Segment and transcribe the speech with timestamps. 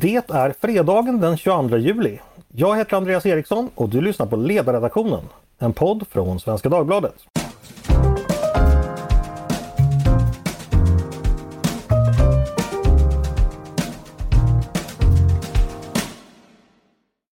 [0.00, 2.18] Det är fredagen den 22 juli.
[2.48, 5.20] Jag heter Andreas Eriksson och du lyssnar på Ledarredaktionen,
[5.58, 7.14] en podd från Svenska Dagbladet.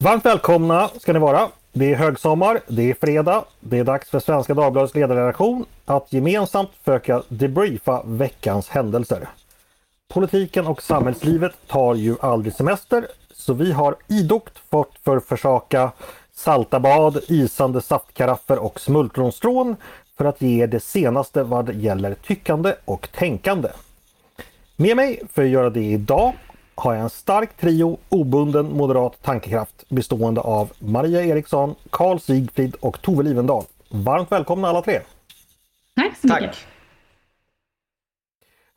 [0.04, 1.48] Varmt välkomna ska ni vara.
[1.72, 6.70] Det är högsommar, det är fredag, det är dags för Svenska Dagbladets ledarredaktion att gemensamt
[6.82, 9.28] försöka debriefa veckans händelser.
[10.09, 15.92] Politiken och samhällslivet tar ju aldrig semester så vi har idogt fått för försaka
[16.33, 19.77] salta bad, isande saftkaraffer och smultronstrån
[20.16, 23.69] för att ge er det senaste vad gäller tyckande och tänkande.
[24.77, 26.33] Med mig för att göra det idag
[26.75, 33.02] har jag en stark trio obunden moderat tankekraft bestående av Maria Eriksson, Karl Sigfrid och
[33.02, 33.64] Tove Livendal.
[33.89, 35.00] Varmt välkomna alla tre!
[35.97, 36.41] Tack så mycket!
[36.41, 36.73] Tack.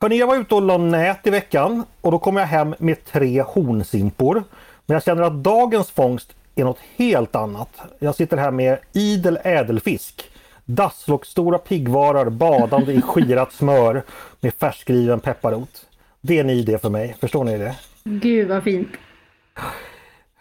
[0.01, 3.05] Hörni, jag var ute och la nät i veckan och då kom jag hem med
[3.05, 4.43] tre hornsimpor.
[4.85, 7.81] Men jag känner att dagens fångst är något helt annat.
[7.99, 10.31] Jag sitter här med idel ädelfisk.
[10.65, 14.03] Dasslocksstora piggvarar badande i skirat smör
[14.39, 15.85] med färskriven pepparrot.
[16.21, 17.75] Det är ni det för mig, förstår ni det?
[18.03, 18.89] Gud vad fint!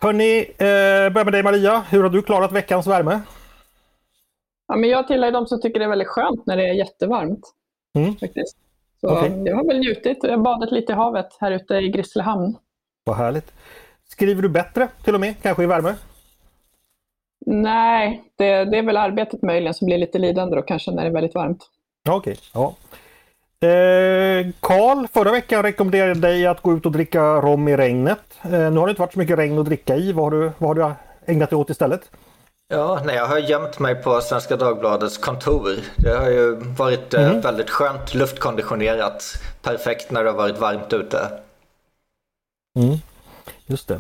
[0.01, 1.85] Hörni, eh, börjar med dig Maria.
[1.91, 3.21] Hur har du klarat veckans värme?
[4.69, 7.41] Ja, men jag tillhör de som tycker det är väldigt skönt när det är jättevarmt.
[7.99, 8.17] Mm.
[8.17, 8.66] Faktiskt.
[9.09, 9.43] Så okay.
[9.45, 10.19] jag har väl njutit.
[10.23, 12.57] Jag har badat lite i havet här ute i Grisslehamn.
[13.05, 13.53] Vad härligt.
[14.09, 15.95] Skriver du bättre till och med, kanske i värme?
[17.47, 21.09] Nej, det, det är väl arbetet möjligen som blir lite lidande då kanske när det
[21.09, 21.71] är väldigt varmt.
[22.09, 22.75] Okej, ja.
[23.61, 28.39] Eh, Karl, eh, förra veckan rekommenderade dig att gå ut och dricka rom i regnet.
[28.43, 30.13] Eh, nu har det inte varit så mycket regn att dricka i.
[30.13, 30.95] Vad har du, vad har du
[31.33, 32.11] ägnat dig åt istället?
[32.69, 35.71] Ja, nej, jag har gömt mig på Svenska Dagbladets kontor.
[35.97, 37.41] Det har ju varit mm.
[37.41, 39.25] väldigt skönt luftkonditionerat.
[39.63, 41.19] Perfekt när det har varit varmt ute.
[42.79, 42.97] Mm.
[43.67, 43.99] Just det.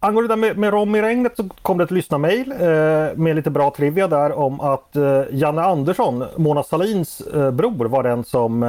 [0.00, 3.36] Angående det där med, med rom i regnet så kom det ett lyssnarmail eh, med
[3.36, 8.24] lite bra trivia där om att eh, Janne Andersson, Mona Salins eh, bror, var den
[8.24, 8.62] som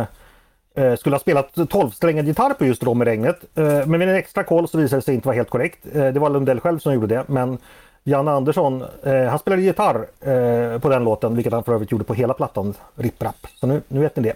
[0.75, 3.40] eh, skulle ha spelat 12-strängad gitarr på just Rom i regnet.
[3.56, 5.80] Eh, men vid en extra koll så visade det sig inte vara helt korrekt.
[5.94, 7.24] Det var Lundell själv som gjorde det.
[7.28, 7.57] Men
[8.03, 12.03] Janne Andersson, eh, han spelade gitarr eh, på den låten, vilket han för övrigt gjorde
[12.03, 13.47] på hela plattan, Ripp Rapp.
[13.59, 14.35] Så nu, nu vet ni det.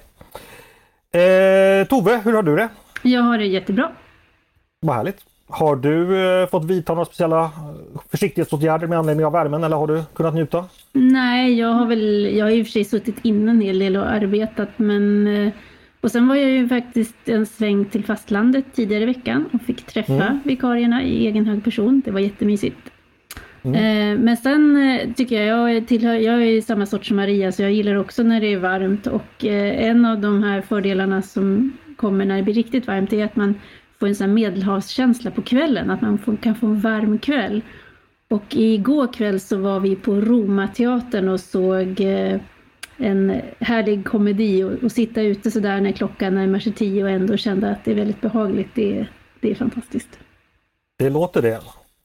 [1.19, 2.69] Eh, Tove, hur har du det?
[3.01, 3.91] Jag har det jättebra.
[4.81, 5.17] Vad härligt.
[5.47, 7.51] Har du eh, fått vidta några speciella
[8.09, 10.65] försiktighetsåtgärder med anledning av värmen eller har du kunnat njuta?
[10.91, 13.97] Nej, jag har väl, jag har i och för sig suttit inne en hel del
[13.97, 15.53] och arbetat men eh,
[16.01, 19.85] och sen var jag ju faktiskt en sväng till fastlandet tidigare i veckan och fick
[19.85, 20.39] träffa mm.
[20.43, 22.01] vikarierna i egen hög person.
[22.05, 22.91] Det var jättemysigt.
[23.65, 23.75] Mm.
[23.75, 27.61] Eh, men sen eh, tycker jag, jag, tillhör, jag är samma sort som Maria, så
[27.61, 29.07] jag gillar också när det är varmt.
[29.07, 33.25] Och eh, en av de här fördelarna som kommer när det blir riktigt varmt är
[33.25, 33.55] att man
[33.99, 37.61] får en sån medelhavskänsla på kvällen, att man får, kan få en varm kväll.
[38.29, 41.99] Och igår kväll så var vi på Roma-teatern och såg
[42.97, 47.37] en härlig komedi och, och sitta ute sådär när klockan närmar sig tio och ändå
[47.37, 48.69] kände att det är väldigt behagligt.
[48.73, 49.07] Det,
[49.39, 50.19] det är fantastiskt.
[50.97, 51.59] Det låter det.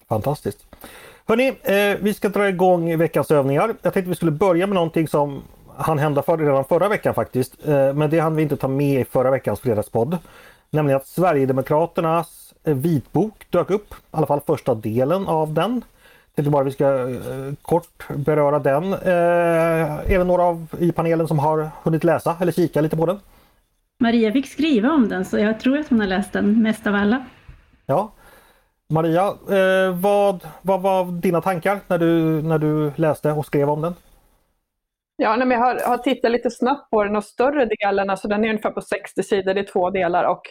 [0.08, 0.69] Fantastiskt.
[1.30, 3.74] Hörni, eh, vi ska dra igång veckans övningar.
[3.82, 5.42] Jag tänkte vi skulle börja med någonting som
[5.76, 7.68] han hända för redan förra veckan faktiskt.
[7.68, 10.18] Eh, men det hann vi inte ta med i förra veckans fredagspodd.
[10.70, 13.94] Nämligen att Sverigedemokraternas eh, vitbok dök upp.
[13.94, 15.72] I alla fall första delen av den.
[15.72, 18.92] Jag tänkte bara vi ska eh, kort beröra den.
[18.92, 23.06] Eh, är det några av, i panelen som har hunnit läsa eller kika lite på
[23.06, 23.18] den?
[24.00, 26.94] Maria fick skriva om den så jag tror att hon har läst den mest av
[26.94, 27.24] alla.
[27.86, 28.12] Ja,
[28.90, 33.82] Maria, eh, vad, vad var dina tankar när du, när du läste och skrev om
[33.82, 33.94] den?
[35.16, 38.48] Ja, jag har, har tittat lite snabbt på den och större delen, alltså den är
[38.48, 40.42] ungefär på 60 sidor, det är två delar och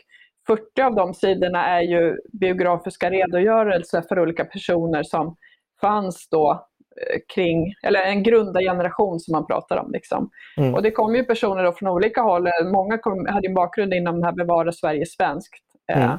[0.47, 5.35] 40 av de sidorna är ju biografiska redogörelser för olika personer som
[5.81, 9.91] fanns då eh, kring, eller en grundargeneration som man pratar om.
[9.91, 10.29] Liksom.
[10.57, 10.75] Mm.
[10.75, 12.47] Och det kom ju personer då från olika håll.
[12.71, 16.17] Många kom, hade en bakgrund inom den här Bevara Sverige svenskt, eh, mm.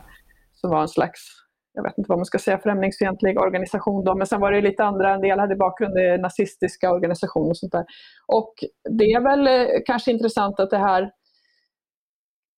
[0.54, 1.20] som var en slags
[1.72, 4.05] jag vet inte vad man ska säga, främlingsfientlig organisation.
[4.05, 4.14] Då.
[4.14, 7.72] Men sen var det lite andra, en del hade bakgrund i nazistiska organisationer och sånt
[7.72, 7.84] där.
[8.26, 8.55] Och
[8.90, 11.11] det är väl eh, kanske intressant att det här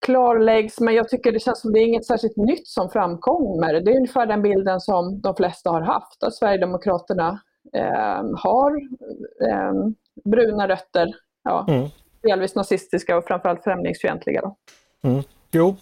[0.06, 3.80] klarläggs, men jag tycker det känns som det är inget särskilt nytt som framkommer.
[3.80, 7.40] Det är ungefär den bilden som de flesta har haft, att Sverigedemokraterna
[7.76, 8.76] eh, har
[9.50, 9.72] eh,
[10.24, 11.14] bruna rötter,
[11.44, 11.88] ja, mm.
[12.22, 14.40] delvis nazistiska och framförallt främlingsfientliga.
[14.40, 14.56] Då.
[15.08, 15.22] Mm.
[15.50, 15.76] Jo,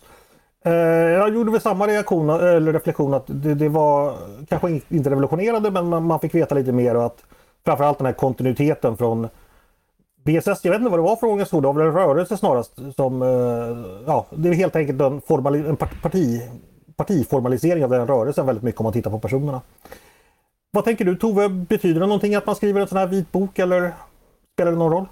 [0.64, 4.14] Eh, jag gjorde väl samma reaktion, eller reflektion att det, det, var
[4.48, 7.24] kanske inte revolutionerande men man, man, fick veta lite mer och att
[7.64, 9.28] framförallt den här kontinuiteten från
[10.24, 12.78] BSS, jag vet inte vad det var för organisation, det var väl en rörelse snarast
[12.96, 16.42] som, eh, ja, det är helt enkelt en, formali, en parti,
[16.96, 19.60] partiformalisering av den rörelsen väldigt mycket om man tittar på personerna.
[20.70, 23.92] Vad tänker du Tove, betyder det någonting att man skriver en sån här vitbok eller
[24.54, 25.06] spelar det någon roll?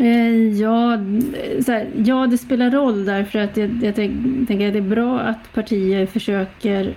[0.00, 4.78] Eh, ja, eh, här, ja, det spelar roll därför att jag, jag tänker att det
[4.78, 6.94] är bra att partier försöker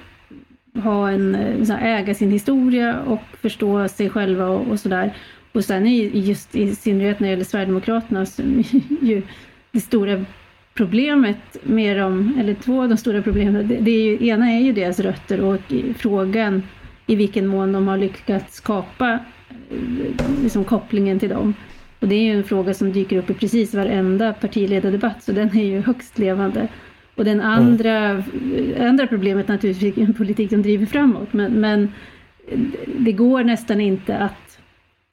[0.83, 5.18] ha en, eh, så här, äga sin historia och förstå sig själva och, och sådär.
[5.51, 8.42] Och sen är just i synnerhet när det gäller Sverigedemokraterna så
[9.01, 9.21] ju
[9.71, 10.25] det stora
[10.74, 14.59] problemet med dem, eller två av de stora problemen, det, det är ju, ena är
[14.59, 15.62] ju deras rötter och
[15.97, 16.63] frågan
[17.07, 19.19] i vilken mån de har lyckats skapa
[20.44, 21.54] liksom, kopplingen till dem.
[22.01, 25.57] Och det är ju en fråga som dyker upp i precis varenda partiledardebatt, så den
[25.57, 26.68] är ju högst levande.
[27.15, 28.89] Och den andra, mm.
[28.89, 31.92] andra problemet naturligtvis är en politik som driver framåt, men, men
[32.86, 34.59] det går nästan inte att,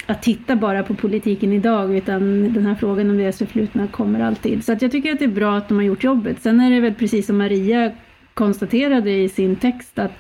[0.06, 4.64] att titta bara på politiken idag, utan den här frågan om deras förflutna kommer alltid.
[4.64, 6.43] Så jag tycker att det är bra att de har gjort jobbet.
[6.43, 7.93] Sen är det väl precis som Maria
[8.34, 10.12] konstaterade i sin text, att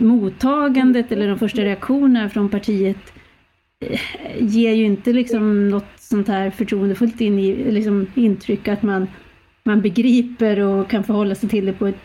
[0.00, 3.12] mottagandet eller de första reaktionerna från partiet
[4.38, 9.06] ger ju inte liksom något sånt här förtroendefullt in i, liksom intryck att man,
[9.62, 11.98] man begriper och kan förhålla sig till det på ett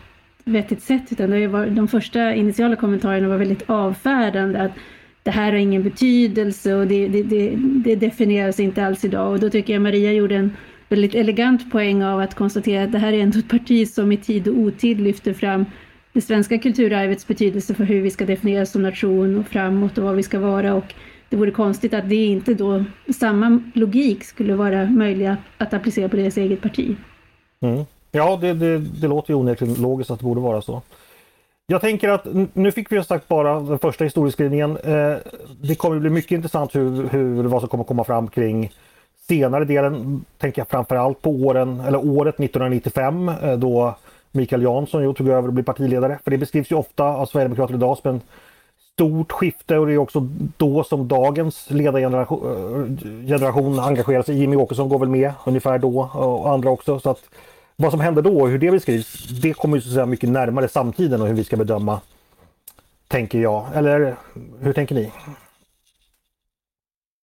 [0.44, 1.12] vettigt sätt.
[1.12, 4.60] Utan det var, de första initiala kommentarerna var väldigt avfärdande.
[4.60, 4.72] Att
[5.22, 9.32] det här har ingen betydelse och det, det, det, det definieras inte alls idag.
[9.32, 10.56] Och då tycker jag Maria gjorde en
[10.88, 14.16] väldigt elegant poäng av att konstatera att det här är ändå ett parti som i
[14.16, 15.64] tid och otid lyfter fram
[16.12, 20.16] det svenska kulturarvets betydelse för hur vi ska definieras som nation och framåt och vad
[20.16, 20.74] vi ska vara.
[20.74, 20.94] Och
[21.34, 22.84] det vore konstigt att det inte då,
[23.14, 26.96] samma logik skulle vara möjlig att applicera på deras eget parti.
[27.60, 27.84] Mm.
[28.12, 30.82] Ja, det, det, det låter ju onekligen logiskt att det borde vara så.
[31.66, 34.76] Jag tänker att nu fick vi sagt bara den första historieskrivningen.
[34.76, 35.16] Eh,
[35.62, 38.72] det kommer bli mycket intressant hur, hur, vad som kommer komma fram kring
[39.28, 40.24] senare delen.
[40.38, 43.96] Tänker jag framförallt på åren, eller året 1995 eh, då
[44.32, 46.18] Mikael Jansson tog över och blev partiledare.
[46.24, 48.20] För det beskrivs ju ofta av Sverigedemokrater idag som en
[48.94, 50.20] stort skifte och det är också
[50.56, 54.38] då som dagens ledargeneration eh, generation engagerar sig.
[54.38, 56.98] Jimmy Åkesson går väl med ungefär då och andra också.
[56.98, 57.30] Så att
[57.76, 60.30] vad som händer då och hur det beskrivs, det kommer ju så att säga mycket
[60.30, 62.00] närmare samtiden och hur vi ska bedöma,
[63.08, 63.66] tänker jag.
[63.74, 64.16] Eller
[64.60, 65.12] hur tänker ni?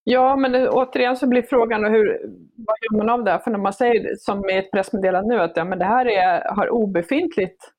[0.04, 2.22] Ja, men det, återigen så blir frågan hur,
[2.56, 3.42] vad gör man av det?
[3.44, 6.56] För när man säger som i ett pressmeddelande nu att ja, men det här är,
[6.56, 7.72] har obefintligt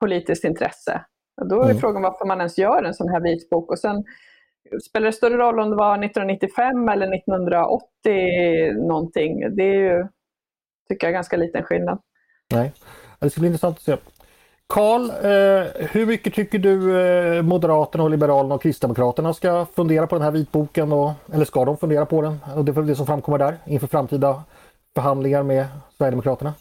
[0.00, 1.04] politiskt intresse,
[1.44, 1.78] då är mm.
[1.78, 3.70] frågan varför man ens gör en sån här vitbok.
[3.70, 4.04] Och sen
[4.88, 9.56] spelar det större roll om det var 1995 eller 1980 någonting.
[9.56, 10.06] Det är ju,
[10.88, 11.98] tycker jag, ganska liten skillnad.
[12.52, 12.72] Nej,
[13.18, 13.96] det ska bli intressant att se.
[14.68, 20.14] Karl, eh, hur mycket tycker du eh, Moderaterna, och Liberalerna och Kristdemokraterna ska fundera på
[20.14, 20.92] den här vitboken?
[20.92, 22.38] Och, eller ska de fundera på den?
[22.56, 24.42] Och det är det som framkommer där inför framtida
[24.94, 25.66] förhandlingar med
[25.96, 26.54] Sverigedemokraterna?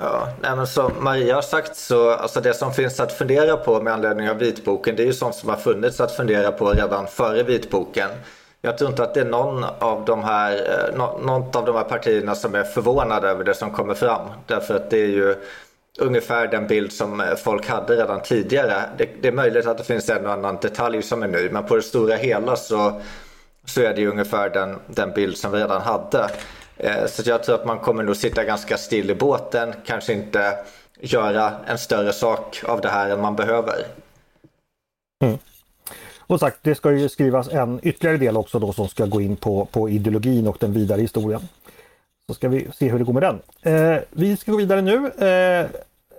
[0.00, 3.80] Ja, nej men som Maria har sagt så alltså det som finns att fundera på
[3.80, 7.06] med anledning av vitboken det är ju sånt som har funnits att fundera på redan
[7.06, 8.10] före vitboken.
[8.62, 11.84] Jag tror inte att det är någon av de här, eh, något av de här
[11.84, 14.28] partierna som är förvånade över det som kommer fram.
[14.46, 15.36] Därför att det är ju
[15.98, 18.82] ungefär den bild som eh, folk hade redan tidigare.
[18.98, 21.64] Det, det, är möjligt att det finns en och annan detalj som är ny men
[21.64, 23.00] på det stora hela så,
[23.66, 26.30] så är det ju ungefär den, den bild som vi redan hade.
[26.82, 30.58] Eh, så jag tror att man kommer nog sitta ganska still i båten, kanske inte
[31.00, 33.86] göra en större sak av det här än man behöver.
[35.24, 35.38] Mm.
[36.18, 39.36] Och sagt, det ska ju skrivas en ytterligare del också då som ska gå in
[39.36, 41.40] på, på ideologin och den vidare historien.
[42.26, 43.40] Så ska vi se hur det går med den.
[43.62, 45.06] Eh, vi ska gå vidare nu.
[45.26, 45.66] Eh,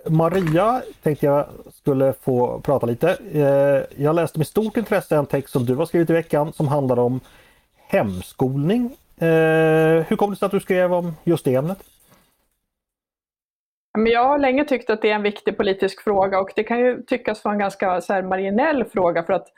[0.06, 3.16] Maria tänkte jag skulle få prata lite.
[3.32, 6.68] Eh, jag läste med stort intresse en text som du har skrivit i veckan som
[6.68, 7.20] handlar om
[7.88, 8.96] hemskolning.
[9.22, 11.78] Eh, hur kom det sig att du skrev om just det ämnet?
[14.06, 17.02] jag har länge tyckt att det är en viktig politisk fråga och det kan ju
[17.02, 19.48] tyckas vara en ganska så här, marginell fråga för att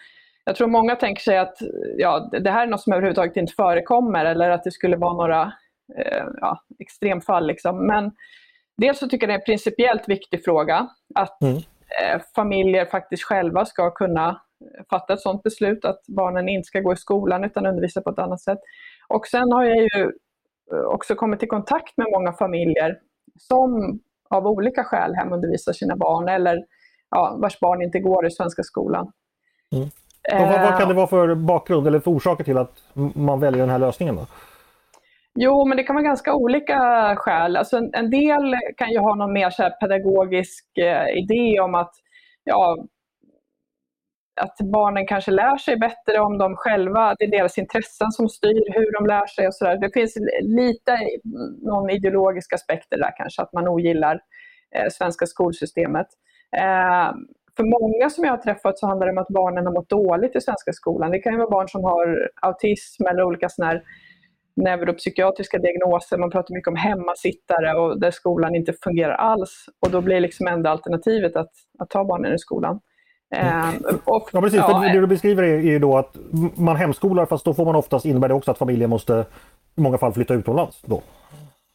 [0.44, 1.56] jag tror många tänker sig att
[1.96, 5.52] ja, det här är något som överhuvudtaget inte förekommer eller att det skulle vara några
[5.98, 7.46] eh, ja, extremfall.
[7.46, 7.86] Liksom.
[7.86, 8.10] Men
[8.76, 11.56] dels så tycker jag det är en principiellt viktig fråga att mm.
[11.56, 14.40] eh, familjer faktiskt själva ska kunna
[14.90, 18.18] fatta ett sådant beslut att barnen inte ska gå i skolan utan undervisa på ett
[18.18, 18.58] annat sätt.
[19.08, 20.02] Och sen har jag ju
[20.72, 22.98] eh, också kommit i kontakt med många familjer
[23.38, 26.64] som av olika skäl hemundervisar sina barn eller
[27.10, 29.12] ja, vars barn inte går i svenska skolan.
[29.72, 29.88] Mm.
[30.32, 32.82] Vad, vad, kan det vara för bakgrund eller för orsaker till att
[33.14, 34.16] man väljer den här lösningen?
[34.16, 34.26] Då?
[35.34, 36.78] Jo, men det kan vara ganska olika
[37.16, 37.56] skäl.
[37.56, 41.92] Alltså en, en del kan ju ha någon mer så pedagogisk eh, idé om att,
[42.44, 42.76] ja,
[44.40, 48.74] att barnen kanske lär sig bättre om de själva, det är deras intressen som styr
[48.74, 49.76] hur de lär sig och sådär.
[49.76, 50.98] Det finns lite
[51.62, 54.20] någon ideologisk aspekt där kanske, att man ogillar
[54.74, 56.06] eh, svenska skolsystemet.
[56.56, 57.12] Eh,
[57.56, 60.36] för många som jag har träffat så handlar det om att barnen har mått dåligt
[60.36, 61.10] i svenska skolan.
[61.10, 63.82] Det kan ju vara barn som har autism eller olika sådana här
[64.56, 66.18] neuropsykiatriska diagnoser.
[66.18, 69.66] Man pratar mycket om hemmasittare och där skolan inte fungerar alls.
[69.80, 72.80] Och då blir liksom enda alternativet att, att ta barnen ur skolan.
[73.34, 73.98] Mm.
[74.04, 76.16] Och, ja precis, ja, det du beskriver är ju då att
[76.54, 79.24] man hemskolar fast då får man oftast innebär det också att familjen måste
[79.76, 80.82] i många fall flytta utomlands.
[80.82, 81.02] Då.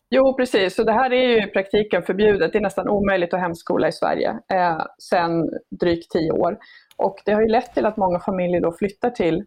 [0.09, 2.51] Jo precis, så det här är ju i praktiken förbjudet.
[2.51, 5.49] Det är nästan omöjligt att hemskola i Sverige eh, sedan
[5.79, 6.57] drygt tio år.
[6.97, 9.45] Och det har ju lett till att många familjer då flyttar till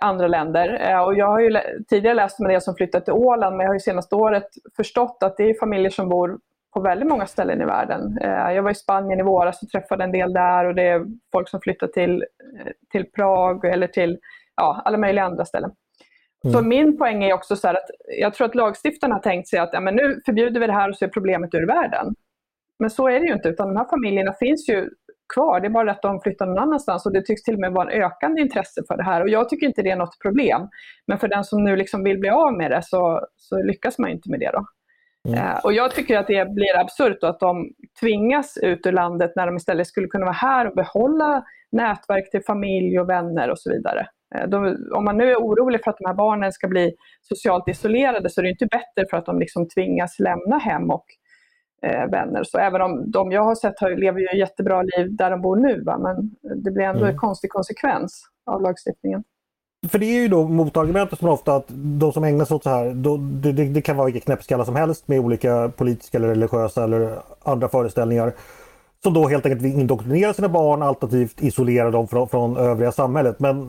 [0.00, 0.90] andra länder.
[0.90, 1.58] Eh, och jag har ju
[1.88, 4.46] tidigare läst om det som flyttat till Åland, men jag har ju senaste året
[4.76, 6.38] förstått att det är familjer som bor
[6.74, 8.18] på väldigt många ställen i världen.
[8.20, 11.06] Eh, jag var i Spanien i våras och träffade en del där och det är
[11.32, 12.24] folk som flyttar till,
[12.60, 14.18] eh, till Prag eller till
[14.56, 15.70] ja, alla möjliga andra ställen.
[16.44, 16.52] Mm.
[16.52, 17.90] Så min poäng är också så att
[18.20, 20.88] jag tror att lagstiftarna har tänkt sig att ja, men nu förbjuder vi det här
[20.88, 22.14] och så är problemet ur världen.
[22.78, 24.90] Men så är det ju inte, utan de här familjerna finns ju
[25.34, 25.60] kvar.
[25.60, 27.92] Det är bara att de flyttar någon annanstans och det tycks till och med vara
[27.92, 29.22] en ökande intresse för det här.
[29.22, 30.68] Och jag tycker inte det är något problem.
[31.06, 34.10] Men för den som nu liksom vill bli av med det så, så lyckas man
[34.10, 34.50] inte med det.
[34.52, 34.66] Då.
[35.28, 35.38] Mm.
[35.38, 39.46] Eh, och jag tycker att det blir absurt att de tvingas ut ur landet när
[39.46, 43.70] de istället skulle kunna vara här och behålla nätverk till familj och vänner och så
[43.70, 44.06] vidare.
[44.34, 47.68] Eh, de, om man nu är orolig för att de här barnen ska bli socialt
[47.68, 51.04] isolerade så är det inte bättre för att de liksom tvingas lämna hem och
[51.82, 52.44] eh, vänner.
[52.44, 55.40] Så även om de jag har sett har, lever ju ett jättebra liv där de
[55.42, 55.98] bor nu, va?
[55.98, 56.30] men
[56.64, 57.10] det blir ändå mm.
[57.10, 59.24] en konstig konsekvens av lagstiftningen.
[59.88, 62.70] För det är ju då motargumentet som ofta att de som ägnar sig åt så
[62.70, 66.84] här, då, det, det, kan vara vilka knäppskallar som helst med olika politiska eller religiösa
[66.84, 68.32] eller andra föreställningar.
[69.02, 73.40] Som då helt enkelt vill indoktrinera sina barn alternativt isolera dem från, från övriga samhället.
[73.40, 73.68] Men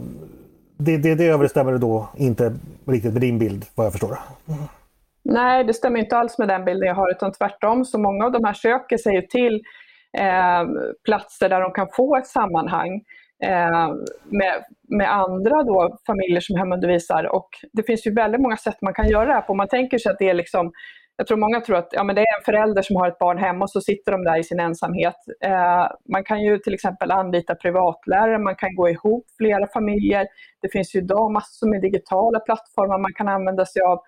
[0.77, 2.55] det, det, det överensstämmer då inte
[2.87, 4.17] riktigt med din bild vad jag förstår.
[5.23, 7.85] Nej, det stämmer inte alls med den bilden jag har utan tvärtom.
[7.85, 9.61] Så många av de här söker sig till
[10.17, 10.63] eh,
[11.03, 13.01] platser där de kan få ett sammanhang
[13.43, 13.87] eh,
[14.23, 17.35] med, med andra då, familjer som hemundervisar.
[17.35, 19.53] Och det finns ju väldigt många sätt man kan göra det här på.
[19.53, 20.71] Man tänker sig att det är liksom
[21.17, 23.37] jag tror många tror att ja, men det är en förälder som har ett barn
[23.37, 25.15] hemma och så sitter de där i sin ensamhet.
[25.45, 30.27] Eh, man kan ju till exempel anlita privatlärare, man kan gå ihop flera familjer.
[30.61, 33.99] Det finns ju idag massor med digitala plattformar man kan använda sig av.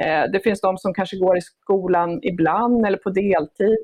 [0.00, 3.78] Eh, det finns de som kanske går i skolan ibland eller på deltid.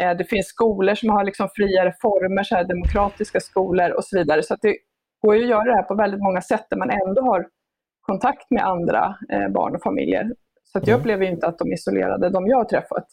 [0.00, 4.18] Eh, det finns skolor som har liksom friare former, så här demokratiska skolor och så
[4.18, 4.42] vidare.
[4.42, 4.76] Så det
[5.22, 7.46] går ju att göra det här på väldigt många sätt där man ändå har
[8.00, 10.32] kontakt med andra eh, barn och familjer.
[10.64, 11.00] Så jag mm.
[11.00, 13.06] upplever inte att de är isolerade, de jag har träffat.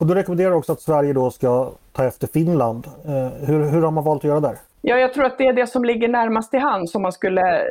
[0.00, 2.86] Och du rekommenderar också att Sverige då ska ta efter Finland.
[2.86, 4.56] Eh, hur, hur har man valt att göra där?
[4.80, 7.62] Ja, jag tror att det är det som ligger närmast till hands om man skulle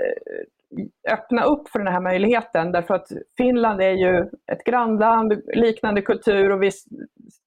[1.12, 2.72] öppna upp för den här möjligheten.
[2.72, 4.20] Därför att Finland är ju
[4.52, 6.72] ett grannland, liknande kultur och vi,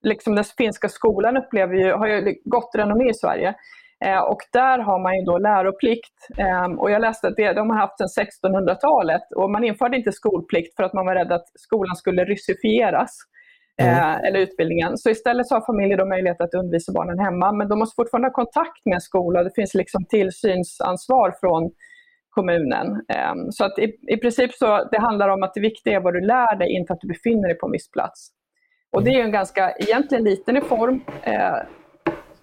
[0.02, 3.54] liksom den finska skolan upplever ju, har ju gott renommé i Sverige.
[4.04, 6.18] Eh, och där har man ju då läroplikt.
[6.38, 10.12] Eh, och jag läste att det, de har haft sedan 1600-talet och man införde inte
[10.12, 13.10] skolplikt för att man var rädd att skolan skulle ryssifieras.
[13.82, 13.94] Mm.
[13.94, 14.96] Eh, eller utbildningen.
[14.96, 18.28] Så istället så har familjer då möjlighet att undervisa barnen hemma, men de måste fortfarande
[18.28, 19.42] ha kontakt med en skola.
[19.42, 21.70] Det finns liksom tillsynsansvar från
[22.36, 22.86] kommunen.
[23.50, 26.20] Så att i, i princip så det handlar om att det viktiga är vad du
[26.20, 28.28] lär dig, inte att du befinner dig på en viss plats.
[28.92, 31.00] Och det är en ganska, egentligen liten reform,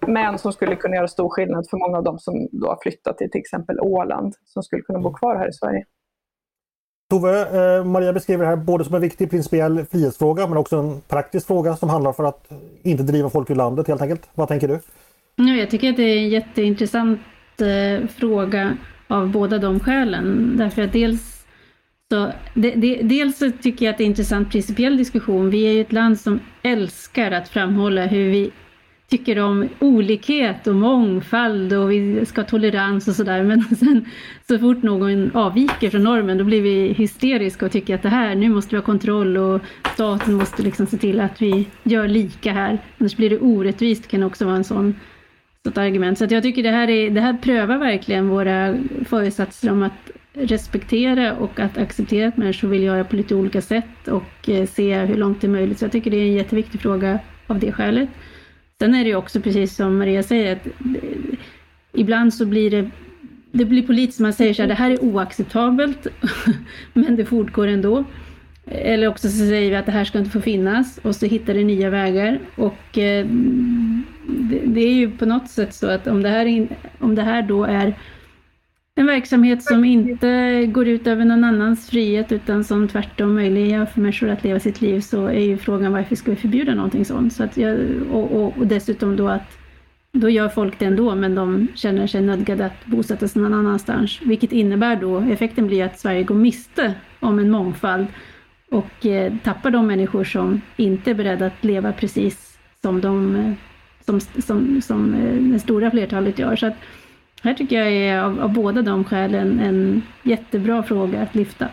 [0.06, 3.18] men som skulle kunna göra stor skillnad för många av dem som då har flyttat
[3.18, 5.84] till till exempel Åland, som skulle kunna bo kvar här i Sverige.
[7.10, 11.00] Tove, eh, Maria beskriver det här både som en viktig principiell frihetsfråga men också en
[11.08, 14.28] praktisk fråga som handlar för att inte driva folk ur landet helt enkelt.
[14.34, 14.78] Vad tänker du?
[15.36, 17.20] Ja, jag tycker att det är en jätteintressant
[17.60, 18.76] eh, fråga
[19.08, 20.56] av båda de skälen.
[20.56, 21.44] Därför att dels
[22.10, 25.50] så, de, de, dels så tycker jag att det är en intressant principiell diskussion.
[25.50, 28.50] Vi är ju ett land som älskar att framhålla hur vi
[29.08, 33.42] tycker om olikhet och mångfald och vi ska ha tolerans och sådär.
[33.42, 34.04] Men sen
[34.48, 38.34] så fort någon avviker från normen då blir vi hysteriska och tycker att det här,
[38.34, 39.60] nu måste vi ha kontroll och
[39.94, 42.78] staten måste liksom se till att vi gör lika här.
[42.98, 44.94] Annars blir det orättvist Det kan också vara en sån
[45.64, 46.18] något argument.
[46.18, 51.34] Så jag tycker det här, är, det här prövar verkligen våra föresatser om att respektera
[51.34, 55.16] och att acceptera att människor vill göra på lite olika sätt och eh, se hur
[55.16, 55.78] långt det är möjligt.
[55.78, 58.08] Så jag tycker det är en jätteviktig fråga av det skälet.
[58.78, 61.38] Sen är det ju också precis som Maria säger att eh,
[61.92, 62.90] ibland så blir det
[63.52, 66.06] det blir politiskt, man säger så här, det här är oacceptabelt,
[66.92, 68.04] men det fortgår ändå.
[68.66, 71.54] Eller också så säger vi att det här ska inte få finnas och så hittar
[71.54, 72.38] det nya vägar.
[72.56, 73.26] Och eh,
[74.26, 77.42] det, det, är ju på något sätt så att om det här, om det här
[77.42, 77.94] då är
[78.96, 84.00] en verksamhet som inte går ut över någon annans frihet utan som tvärtom möjliggör för
[84.00, 87.32] människor att leva sitt liv så är ju frågan varför ska vi förbjuda någonting sånt?
[87.32, 87.78] Så att jag,
[88.12, 89.58] och, och, och dessutom då att
[90.12, 94.20] då gör folk det ändå, men de känner sig nödgade att bosätta sig någon annanstans.
[94.22, 98.06] Vilket innebär då, effekten blir att Sverige går miste om en mångfald
[98.70, 103.52] och eh, tappar de människor som inte är beredda att leva precis som, de, eh,
[104.06, 106.56] som, som, som eh, det stora flertalet gör.
[106.56, 106.74] Så att,
[107.42, 111.68] här tycker jag är av, av båda de skälen en jättebra fråga att lyfta.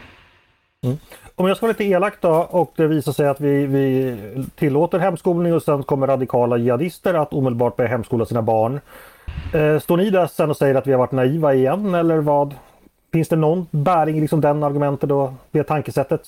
[0.85, 0.97] Mm.
[1.35, 4.17] Om jag ska vara lite elak då och det visar sig att vi, vi
[4.55, 8.79] tillåter hemskolning och sen kommer radikala jihadister att omedelbart börja hemskola sina barn.
[9.53, 12.55] Eh, står ni där sen och säger att vi har varit naiva igen eller vad?
[13.13, 16.21] Finns det någon bäring i liksom den argumentet och det tankesättet?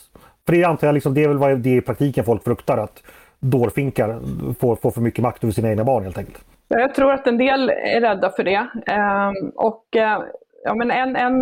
[0.45, 2.77] För det antar jag liksom, det är väl vad det är i praktiken folk fruktar
[2.77, 3.03] att
[3.43, 4.19] dårfinkar
[4.59, 6.45] får, får för mycket makt över sina egna barn helt enkelt.
[6.67, 8.67] Jag tror att en del är rädda för det.
[8.85, 10.23] Ehm, och eh,
[10.63, 11.33] ja, men en, en,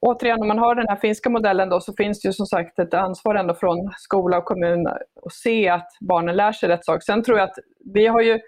[0.00, 2.78] återigen, om man har den här finska modellen då, så finns det ju som sagt
[2.78, 7.02] ett ansvar ändå från skola och kommun att se att barnen lär sig rätt sak.
[7.02, 7.58] Sen tror jag att
[7.94, 8.40] vi har ju,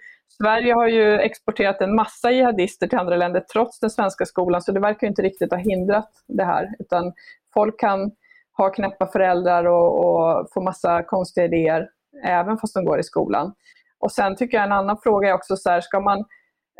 [0.42, 4.72] Sverige har ju exporterat en massa jihadister till andra länder trots den svenska skolan, så
[4.72, 6.68] det verkar inte riktigt ha hindrat det här.
[6.78, 7.12] Utan
[7.54, 8.10] folk kan
[8.56, 11.88] ha knäppa föräldrar och, och få massa konstiga idéer,
[12.24, 13.54] även fast de går i skolan.
[13.98, 16.24] Och sen tycker jag en annan fråga är också så här, ska man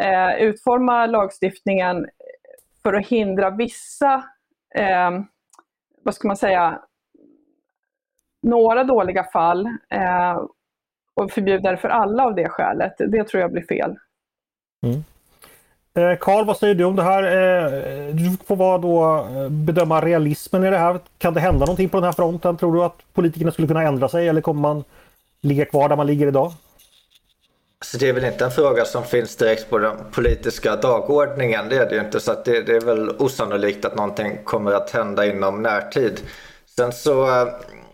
[0.03, 2.07] eh, utforma lagstiftningen
[2.83, 4.25] för att hindra vissa,
[4.75, 5.11] eh,
[6.03, 6.81] vad ska man säga,
[8.43, 10.41] några dåliga fall eh,
[11.15, 12.95] och förbjuda det för alla av det skälet.
[12.99, 13.97] Det tror jag blir fel.
[14.87, 15.05] Mm.
[15.97, 17.23] Eh, Karl, vad säger du om det här?
[17.23, 21.01] Eh, du får vara då eh, bedöma realismen i det här.
[21.19, 22.57] Kan det hända någonting på den här fronten?
[22.57, 24.85] Tror du att politikerna skulle kunna ändra sig eller kommer man
[25.47, 26.53] ligga kvar där man ligger idag?
[27.85, 31.69] Så det är väl inte en fråga som finns direkt på den politiska dagordningen.
[31.69, 32.21] Det är det ju inte.
[32.21, 36.21] Så det, det, är väl osannolikt att någonting kommer att hända inom närtid.
[36.77, 37.49] Sen så eh,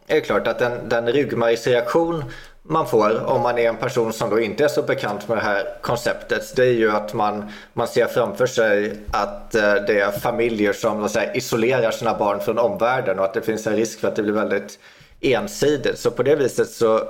[0.06, 2.24] är det klart att den, den ryggmärgsreaktion
[2.62, 5.42] man får om man är en person som då inte är så bekant med det
[5.42, 10.10] här konceptet det är ju att man, man ser framför sig att eh, det är
[10.10, 14.08] familjer som säga, isolerar sina barn från omvärlden och att det finns en risk för
[14.08, 14.78] att det blir väldigt
[15.20, 15.98] ensidigt.
[15.98, 17.08] Så på det viset så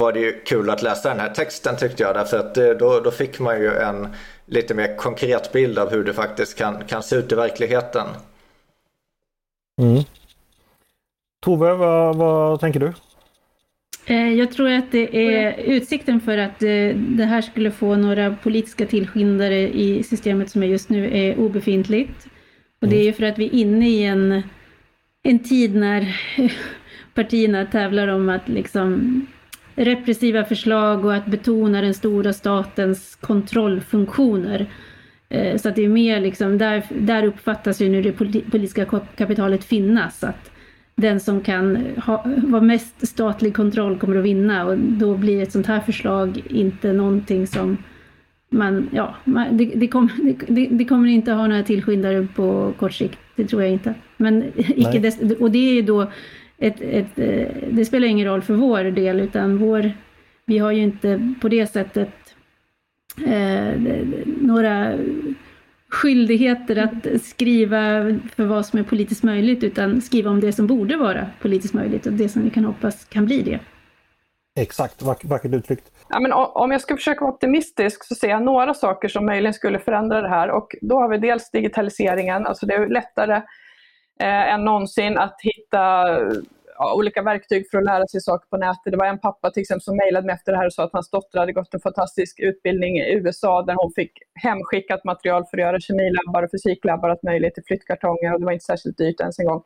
[0.00, 3.00] var det ju kul att läsa den här texten tyckte jag därför att eh, då,
[3.00, 4.08] då fick man ju en
[4.46, 8.06] lite mer konkret bild av hur det faktiskt kan, kan se ut i verkligheten.
[9.82, 10.02] Mm.
[11.44, 12.92] Tove, vad, vad tänker du?
[14.06, 18.36] Eh, jag tror att det är utsikten för att eh, det här skulle få några
[18.42, 22.26] politiska tillskyndare i systemet som är just nu är obefintligt.
[22.80, 24.42] Och det är ju för att vi är inne i en,
[25.22, 26.16] en tid när
[27.14, 29.26] partierna tävlar om att liksom
[29.74, 34.66] repressiva förslag och att betona den stora statens kontrollfunktioner.
[35.28, 38.12] Eh, så att det är mer liksom, där, där uppfattas ju nu det
[38.50, 40.24] politiska kapitalet finnas.
[40.24, 40.50] Att
[40.94, 45.52] den som kan ha, vara mest statlig kontroll kommer att vinna och då blir ett
[45.52, 47.76] sånt här förslag inte någonting som
[48.50, 50.10] man, ja, man, det, det, kom,
[50.48, 53.94] det, det, kommer inte ha några tillskyndare på kort sikt, det tror jag inte.
[54.16, 56.10] Men icke dess, och det är ju då
[56.60, 59.92] ett, ett, eh, det spelar ingen roll för vår del utan vår,
[60.46, 62.10] vi har ju inte på det sättet
[63.26, 63.72] eh,
[64.26, 64.98] några
[65.90, 67.80] skyldigheter att skriva
[68.36, 72.06] för vad som är politiskt möjligt utan skriva om det som borde vara politiskt möjligt
[72.06, 73.60] och det som vi kan hoppas kan bli det.
[74.60, 75.92] Exakt, vackert uttryckt.
[76.08, 79.54] Ja, men om jag ska försöka vara optimistisk så ser jag några saker som möjligen
[79.54, 83.42] skulle förändra det här och då har vi dels digitaliseringen, alltså det är lättare
[84.20, 86.06] eh, än någonsin att hitta
[86.80, 88.92] ja, olika verktyg för att lära sig saker på nätet.
[88.92, 90.92] Det var en pappa till exempel som mejlade mig efter det här och sa att
[90.92, 95.58] hans dotter hade gått en fantastisk utbildning i USA där hon fick hemskickat material för
[95.58, 99.20] att göra kemilabbar och fysiklabbar och möjlighet till flyttkartonger och det var inte särskilt dyrt
[99.20, 99.62] ens en gång.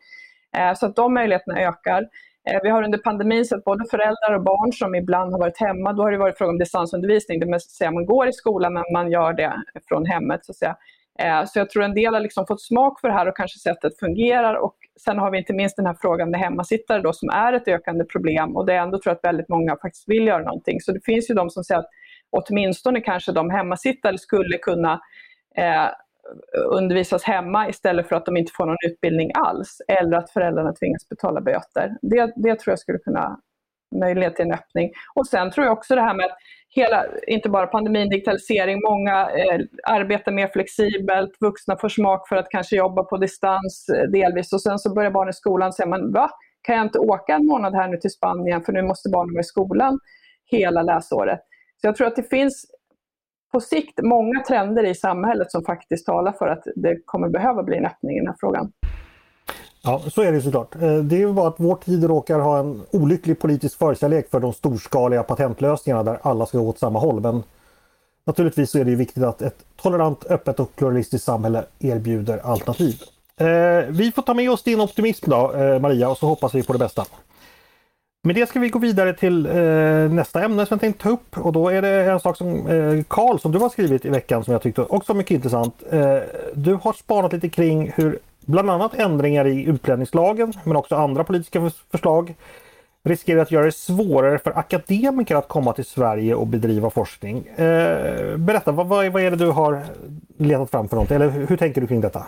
[0.57, 2.03] Eh, så att de möjligheterna ökar.
[2.51, 5.93] Eh, vi har under pandemin sett både föräldrar och barn som ibland har varit hemma.
[5.93, 8.85] Då har det varit fråga om distansundervisning, det vill säga man går i skolan men
[8.93, 9.53] man gör det
[9.89, 10.45] från hemmet.
[10.45, 10.77] Så att säga.
[11.19, 13.59] Eh, så jag tror en del har liksom fått smak för det här och kanske
[13.59, 14.55] sett att det fungerar.
[14.55, 17.69] Och sen har vi inte minst den här frågan med hemmasittare då, som är ett
[17.69, 20.81] ökande problem och det är ändå tror jag att väldigt många faktiskt vill göra någonting.
[20.81, 21.91] Så det finns ju de som säger att
[22.31, 25.01] åtminstone kanske de hemmasittare skulle kunna
[25.57, 25.89] eh,
[26.71, 31.09] undervisas hemma istället för att de inte får någon utbildning alls eller att föräldrarna tvingas
[31.09, 31.97] betala böter.
[32.03, 33.41] Det, det tror jag skulle kunna
[34.01, 34.91] möjlighet till en öppning.
[35.15, 36.37] Och sen tror jag också det här med att
[36.75, 42.51] hela, inte bara pandemin, digitalisering, många eh, arbetar mer flexibelt, vuxna får smak för att
[42.51, 45.91] kanske jobba på distans eh, delvis och sen så börjar barnen i skolan och säger
[45.91, 46.31] man va?
[46.63, 49.41] Kan jag inte åka en månad här nu till Spanien för nu måste barnen vara
[49.41, 49.99] i skolan
[50.51, 51.41] hela läsåret.
[51.81, 52.67] Så jag tror att det finns
[53.53, 57.77] på sikt många trender i samhället som faktiskt talar för att det kommer behöva bli
[57.77, 58.73] en öppning i den här frågan.
[59.85, 60.75] Ja, så är det såklart.
[60.75, 64.41] Eh, det är ju bara att vår tid råkar ha en olycklig politisk förkärlek för
[64.41, 67.21] de storskaliga patentlösningarna där alla ska gå åt samma håll.
[67.21, 67.43] Men
[68.27, 72.95] naturligtvis så är det ju viktigt att ett tolerant, öppet och pluralistiskt samhälle erbjuder alternativ.
[73.37, 73.47] Eh,
[73.89, 76.73] vi får ta med oss din optimism då, eh, Maria, och så hoppas vi på
[76.73, 77.05] det bästa.
[78.27, 81.39] Med det ska vi gå vidare till eh, nästa ämne som jag tänkte ta upp
[81.39, 84.53] och då är det en sak som eh, som du har skrivit i veckan som
[84.53, 85.83] jag tyckte också var mycket intressant.
[85.91, 86.19] Eh,
[86.55, 91.71] du har spanat lite kring hur bland annat ändringar i utlänningslagen men också andra politiska
[91.91, 92.35] förslag
[93.05, 97.47] riskerar att göra det svårare för akademiker att komma till Sverige och bedriva forskning.
[97.47, 99.83] Eh, berätta, vad, vad, är det du har
[100.39, 101.11] letat fram för något?
[101.11, 102.27] Eller hur tänker du kring detta?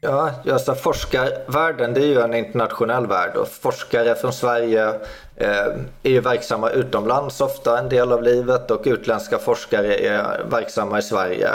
[0.00, 4.88] Ja, alltså forskarvärlden det är ju en internationell värld och forskare från Sverige
[5.36, 5.66] eh,
[6.02, 11.02] är ju verksamma utomlands ofta en del av livet och utländska forskare är verksamma i
[11.02, 11.48] Sverige.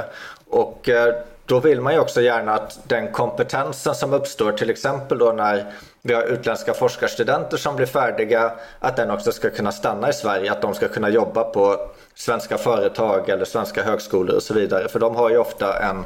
[0.49, 5.17] Och eh, då vill man ju också gärna att den kompetensen som uppstår till exempel
[5.17, 10.10] då när vi har utländska forskarstudenter som blir färdiga att den också ska kunna stanna
[10.10, 14.53] i Sverige, att de ska kunna jobba på svenska företag eller svenska högskolor och så
[14.53, 14.88] vidare.
[14.88, 16.06] För de har ju ofta en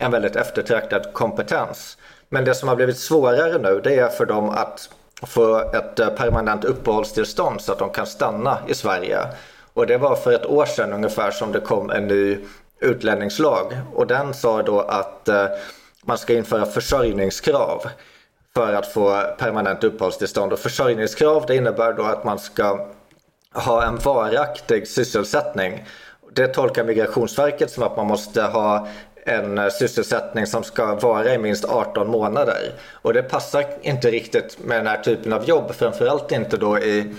[0.00, 1.98] en väldigt eftertraktad kompetens.
[2.28, 4.90] Men det som har blivit svårare nu det är för dem att
[5.26, 9.18] få ett eh, permanent uppehållstillstånd så att de kan stanna i Sverige.
[9.74, 12.38] Och det var för ett år sedan ungefär som det kom en ny
[12.80, 15.46] utlänningslag och den sa då att eh,
[16.02, 17.82] man ska införa försörjningskrav
[18.54, 20.52] för att få permanent uppehållstillstånd.
[20.52, 22.86] Och försörjningskrav det innebär då att man ska
[23.54, 25.84] ha en varaktig sysselsättning.
[26.32, 28.88] Det tolkar Migrationsverket som att man måste ha
[29.24, 32.72] en eh, sysselsättning som ska vara i minst 18 månader.
[32.92, 37.14] Och det passar inte riktigt med den här typen av jobb, framförallt inte då i,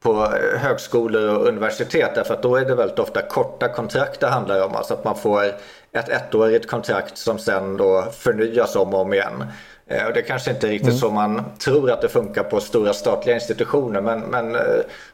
[0.00, 4.26] på eh, högskolor och universitet därför att då är det väldigt ofta korta kontrakt det
[4.26, 4.74] handlar om.
[4.74, 5.44] Alltså att man får
[5.92, 9.44] ett ettårigt kontrakt som sen då förnyas om och om igen.
[9.86, 10.98] Eh, och det är kanske inte riktigt mm.
[10.98, 14.56] så man tror att det funkar på stora statliga institutioner men, men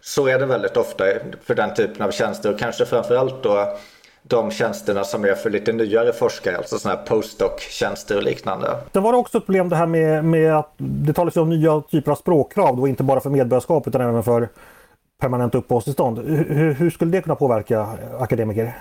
[0.00, 1.04] så är det väldigt ofta
[1.44, 3.76] för den typen av tjänster och kanske framförallt då
[4.28, 8.76] de tjänsterna som är för lite nyare forskare, alltså sådana här postdoc-tjänster och liknande.
[8.92, 12.12] Det var också ett problem det här med, med att det talas om nya typer
[12.12, 14.48] av språkkrav, då inte bara för medborgarskap utan även för
[15.20, 16.18] permanent uppehållstillstånd.
[16.18, 17.86] Hur, hur skulle det kunna påverka
[18.18, 18.74] akademiker?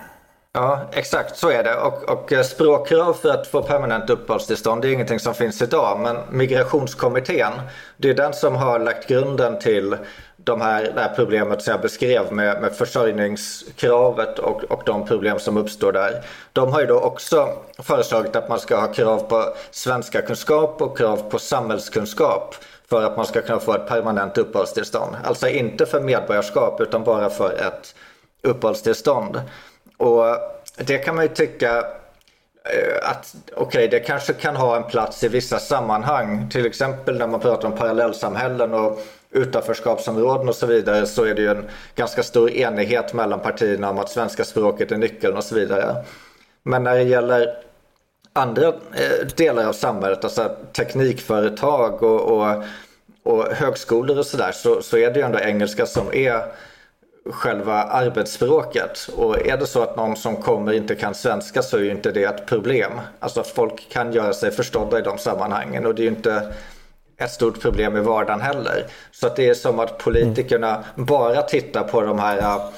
[0.52, 1.74] Ja, exakt så är det.
[1.74, 6.00] Och, och eh, språkkrav för att få permanent uppehållstillstånd det är ingenting som finns idag.
[6.00, 7.52] Men Migrationskommittén,
[7.96, 9.96] det är den som har lagt grunden till
[10.36, 15.38] de här, det här problemet som jag beskrev med, med försörjningskravet och, och de problem
[15.38, 16.22] som uppstår där.
[16.52, 20.98] De har ju då också föreslagit att man ska ha krav på svenska kunskap och
[20.98, 22.54] krav på samhällskunskap
[22.88, 25.16] för att man ska kunna få ett permanent uppehållstillstånd.
[25.24, 27.94] Alltså inte för medborgarskap utan bara för ett
[28.42, 29.40] uppehållstillstånd.
[29.96, 30.24] Och
[30.76, 31.78] det kan man ju tycka
[32.64, 36.50] eh, att okej, okay, det kanske kan ha en plats i vissa sammanhang.
[36.50, 41.42] Till exempel när man pratar om parallellsamhällen och utanförskapsområden och så vidare så är det
[41.42, 45.54] ju en ganska stor enighet mellan partierna om att svenska språket är nyckeln och så
[45.54, 46.04] vidare.
[46.62, 47.56] Men när det gäller
[48.36, 52.64] andra eh, delar av samhället, alltså teknikföretag och, och,
[53.22, 56.42] och högskolor och sådär så, så är det ju ändå engelska som är
[57.30, 59.08] själva arbetsspråket.
[59.16, 62.10] Och är det så att någon som kommer inte kan svenska så är ju inte
[62.10, 62.92] det ett problem.
[63.20, 66.54] Alltså folk kan göra sig förstådda i de sammanhangen och det är ju inte
[67.18, 68.86] ett stort problem i vardagen heller.
[69.10, 72.68] Så att det är som att politikerna bara tittar på de här eh,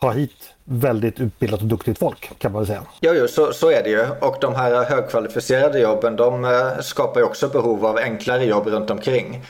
[0.00, 2.82] ha hit väldigt utbildat och duktigt folk kan man väl säga.
[3.00, 4.06] Jo, jo så, så är det ju.
[4.20, 8.90] Och de här högkvalificerade jobben de eh, skapar ju också behov av enklare jobb runt
[8.90, 9.42] omkring.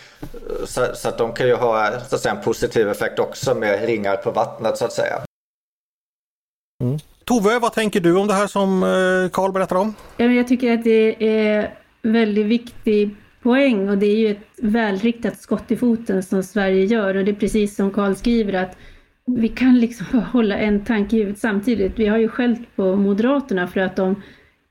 [0.65, 3.87] Så, så att de kan ju ha så att säga, en positiv effekt också med
[3.87, 5.21] ringar på vattnet så att säga.
[6.85, 6.99] Mm.
[7.25, 9.95] Tove, vad tänker du om det här som eh, Karl berättar om?
[10.17, 15.71] Jag tycker att det är väldigt viktig poäng och det är ju ett välriktat skott
[15.71, 18.77] i foten som Sverige gör och det är precis som Karl skriver att
[19.37, 21.99] vi kan liksom hålla en tanke i huvudet samtidigt.
[21.99, 24.23] Vi har ju skällt på Moderaterna för att de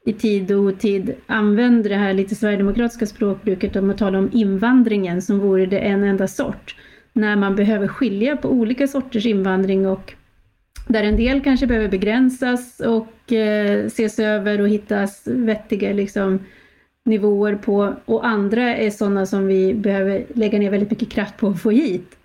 [0.05, 5.21] i tid och otid använder det här lite sverigedemokratiska språkbruket om att tala om invandringen
[5.21, 6.75] som vore det en enda sort.
[7.13, 10.13] När man behöver skilja på olika sorters invandring och
[10.87, 16.39] där en del kanske behöver begränsas och eh, ses över och hittas vettiga liksom,
[17.05, 21.47] nivåer på och andra är sådana som vi behöver lägga ner väldigt mycket kraft på
[21.47, 22.16] att få hit.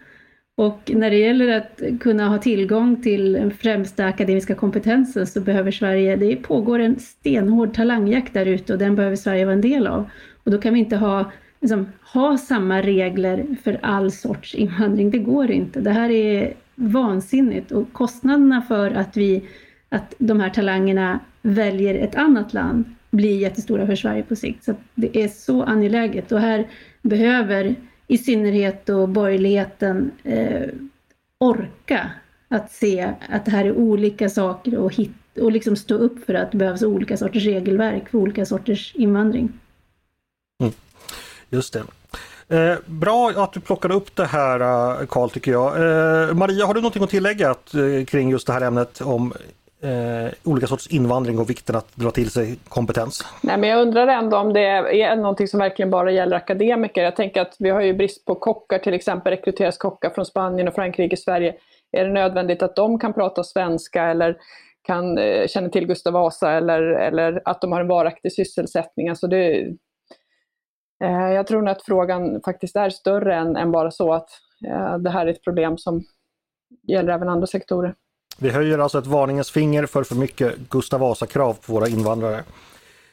[0.57, 5.71] Och när det gäller att kunna ha tillgång till den främsta akademiska kompetensen så behöver
[5.71, 9.87] Sverige, det pågår en stenhård talangjakt där ute och den behöver Sverige vara en del
[9.87, 10.11] av.
[10.45, 15.19] Och då kan vi inte ha, liksom, ha samma regler för all sorts invandring, det
[15.19, 15.81] går inte.
[15.81, 19.45] Det här är vansinnigt och kostnaderna för att, vi,
[19.89, 24.65] att de här talangerna väljer ett annat land blir jättestora för Sverige på sikt.
[24.65, 26.67] Så det är så angeläget och här
[27.03, 27.75] behöver
[28.13, 30.69] i synnerhet då borgerligheten eh,
[31.39, 32.11] orka
[32.49, 36.35] att se att det här är olika saker och, hit, och liksom stå upp för
[36.35, 39.53] att det behövs olika sorters regelverk för olika sorters invandring.
[40.61, 40.73] Mm.
[41.51, 41.85] Just det.
[42.57, 45.77] Eh, bra att du plockade upp det här eh, Karl tycker jag.
[45.77, 49.33] Eh, Maria, har du någonting att tillägga att, eh, kring just det här ämnet om
[49.83, 53.25] eh, olika sorts invandring och vikten att dra till sig kompetens?
[53.43, 57.03] Nej, men jag undrar ändå om det är någonting som verkligen bara gäller akademiker.
[57.03, 60.69] Jag tänker att vi har ju brist på kockar, till exempel rekryteras kockar från Spanien
[60.69, 61.55] och Frankrike, Sverige.
[61.93, 64.37] Är det nödvändigt att de kan prata svenska eller
[64.83, 69.09] kan eh, känna till Gustav Vasa eller, eller att de har en varaktig sysselsättning?
[69.09, 69.61] Alltså det,
[71.05, 74.29] eh, jag tror nog att frågan faktiskt är större än, än bara så att
[74.67, 76.05] eh, det här är ett problem som
[76.89, 77.95] gäller även andra sektorer.
[78.43, 82.45] Vi höjer alltså ett varningens finger för för mycket Gustav Vasa-krav på våra invandrare.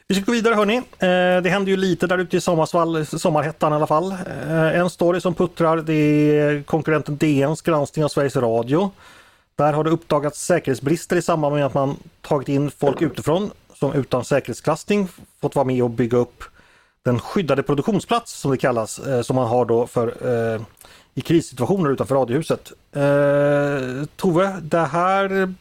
[0.07, 0.77] Vi ska gå vidare hörni.
[0.77, 4.11] Eh, det händer ju lite där ute i sommarsvall, sommarhettan i alla fall.
[4.11, 8.91] Eh, en story som puttrar det är konkurrenten DNs granskning av Sveriges Radio.
[9.55, 13.93] Där har det uppdagats säkerhetsbrister i samband med att man tagit in folk utifrån som
[13.93, 15.07] utan säkerhetsklassning
[15.41, 16.43] fått vara med och bygga upp
[17.05, 20.07] den skyddade produktionsplats som det kallas, eh, som man har då för
[21.19, 22.71] i krissituationer utanför Radiohuset.
[22.95, 25.53] Eh, Tove, det här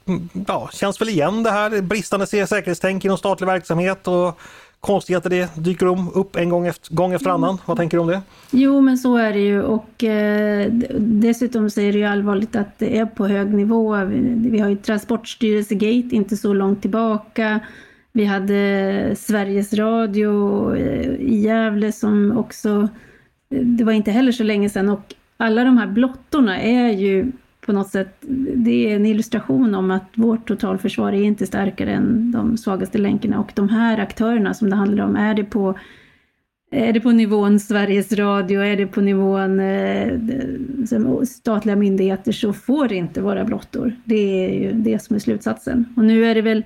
[0.46, 4.40] ja, känns väl igen det här bristande säkerhetstänk inom statlig verksamhet och
[4.80, 7.58] konstigheter det dyker upp en gång efter, gång efter annan.
[7.66, 8.20] Vad tänker du om det?
[8.50, 12.78] Jo men så är det ju och eh, dessutom så är det ju allvarligt att
[12.78, 14.04] det är på hög nivå.
[14.04, 17.60] Vi, vi har ju Transportstyrelsegate inte så långt tillbaka.
[18.12, 22.88] Vi hade Sveriges Radio eh, i Gävle som också
[23.50, 27.72] det var inte heller så länge sedan och alla de här blottorna är ju på
[27.72, 28.16] något sätt,
[28.54, 33.40] det är en illustration om att vårt totalförsvar är inte starkare än de svagaste länkarna
[33.40, 35.78] och de här aktörerna som det handlar om, är det på
[36.70, 40.12] är det på nivån Sveriges Radio, är det på nivån eh,
[41.24, 43.92] statliga myndigheter så får det inte vara blottor.
[44.04, 45.84] Det är ju det som är slutsatsen.
[45.96, 46.64] Och nu är det väl,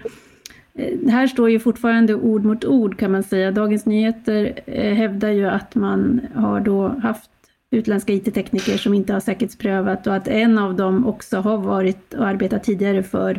[0.74, 3.52] eh, här står ju fortfarande ord mot ord kan man säga.
[3.52, 7.31] Dagens Nyheter eh, hävdar ju att man har då haft
[7.72, 12.26] utländska IT-tekniker som inte har säkerhetsprövat och att en av dem också har varit och
[12.26, 13.38] arbetat tidigare för,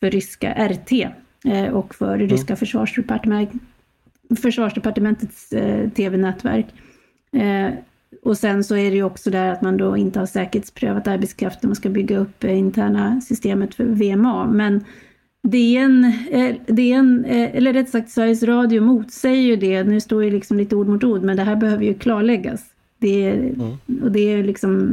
[0.00, 0.92] för ryska RT
[1.44, 2.28] eh, och för mm.
[2.28, 3.50] ryska försvarsdepartement,
[4.42, 6.66] försvarsdepartementets eh, tv-nätverk.
[7.32, 7.74] Eh,
[8.22, 11.62] och sen så är det ju också där att man då inte har säkerhetsprövat arbetskraft
[11.62, 14.46] när man ska bygga upp eh, interna systemet för VMA.
[14.46, 14.84] Men
[15.42, 19.84] DN, eh, DN, eh, eller rätt sagt Sveriges Radio motsäger ju det.
[19.84, 22.69] Nu står ju liksom lite ord mot ord, men det här behöver ju klarläggas.
[23.00, 23.76] Det är, mm.
[24.02, 24.90] och det är liksom,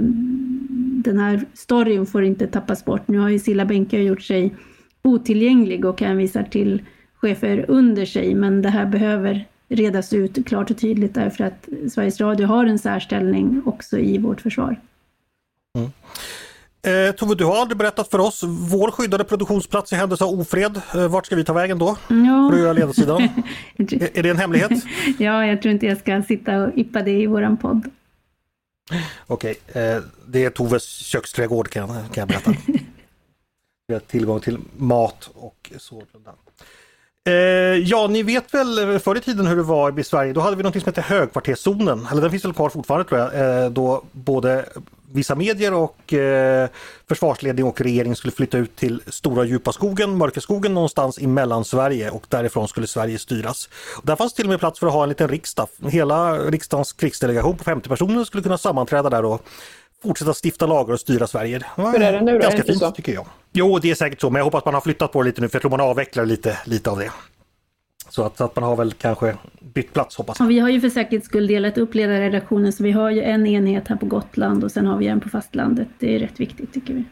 [1.06, 3.08] den här storyn får inte tappas bort.
[3.08, 4.56] Nu har ju Silla Bänke gjort sig
[5.02, 6.82] otillgänglig och hänvisar till
[7.16, 12.22] chefer under sig, men det här behöver redas ut klart och tydligt därför att Sveriges
[12.22, 14.80] Radio har en särställning också i vårt försvar.
[15.76, 15.90] Mm.
[16.88, 20.82] Eh, Tove, du har aldrig berättat för oss vår skyddade produktionsplats i händelse av ofred.
[20.96, 21.98] Eh, vart ska vi ta vägen då?
[22.08, 22.50] Ja.
[22.50, 23.22] För att göra ledarsidan?
[23.78, 24.72] är, är det en hemlighet?
[25.20, 27.90] ja, jag tror inte jag ska sitta och yppa det i våran podd.
[29.28, 29.98] Okej, eh,
[30.28, 32.54] det är Toves köksträdgård kan, kan jag berätta.
[33.88, 36.04] Vi har tillgång till mat och så.
[37.28, 37.34] Eh,
[37.84, 40.34] ja, ni vet väl förr i tiden hur det var i Sverige.
[40.34, 42.08] Då hade vi något som hette högkvarterszonen.
[42.12, 43.64] Eller den finns väl kvar fortfarande tror jag.
[43.64, 44.66] Eh, då både
[45.12, 46.70] vissa medier och eh,
[47.08, 52.26] försvarsledning och regering skulle flytta ut till stora djupa skogen, Mörkerskogen någonstans i Mellansverige och
[52.30, 53.70] därifrån skulle Sverige styras.
[53.98, 55.68] Och där fanns till och med plats för att ha en liten riksdag.
[55.86, 59.42] Hela riksdagens krigsdelegation på 50 personer skulle kunna sammanträda där och
[60.04, 61.62] fortsätta stifta lagar och styra Sverige.
[61.76, 62.40] Hur är det nu då?
[62.40, 62.92] Ganska fint så?
[62.92, 63.26] tycker jag.
[63.54, 65.50] Jo, det är säkert så, men jag hoppas man har flyttat på det lite nu
[65.50, 67.12] för jag tror man avvecklar lite, lite av det.
[68.10, 70.48] Så att, så att man har väl kanske bytt plats hoppas jag.
[70.48, 73.88] Vi har ju för säkerhets skull delat upp ledarredaktionen så vi har ju en enhet
[73.88, 75.88] här på Gotland och sen har vi en på fastlandet.
[76.00, 77.04] Det är rätt viktigt tycker vi.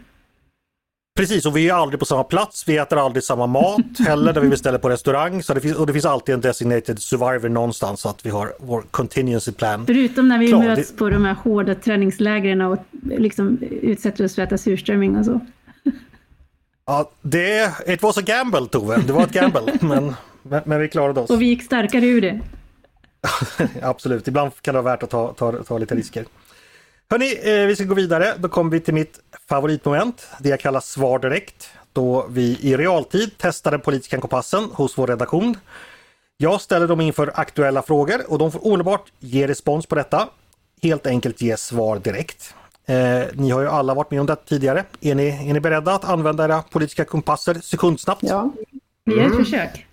[1.18, 2.68] Precis, och vi är aldrig på samma plats.
[2.68, 5.44] Vi äter aldrig samma mat heller där vi beställer på restaurang.
[5.44, 8.54] Så det finns, och det finns alltid en designated survivor någonstans så att vi har
[8.60, 9.86] vår contingency plan.
[9.86, 14.36] Förutom när vi Klar, möts det- på de här hårda träningslägren och liksom utsätter oss
[14.36, 15.40] för att äta surströmming och så.
[16.86, 19.62] Ja, det, it was a gamble Tove, det var ett gamble.
[19.82, 20.14] men,
[20.50, 21.30] men, men vi klarade oss.
[21.30, 22.40] Och vi gick starkare ur det.
[23.82, 26.26] Absolut, ibland kan det vara värt att ta, ta, ta lite risker.
[27.10, 28.34] Hörni, eh, vi ska gå vidare.
[28.38, 31.70] Då kommer vi till mitt favoritmoment, det jag kallar svar direkt.
[31.94, 35.58] Då vi i realtid testar den politiska kompassen hos vår redaktion.
[36.38, 40.30] Jag ställer dem inför aktuella frågor och de får omedelbart ge respons på detta.
[40.82, 42.54] Helt enkelt ge svar direkt.
[42.86, 44.84] Eh, ni har ju alla varit med om det tidigare.
[45.02, 48.24] Är ni, är ni beredda att använda era politiska kompasser sekundsnabbt?
[48.24, 48.52] Ja.
[49.06, 49.86] Vi gör ett försök.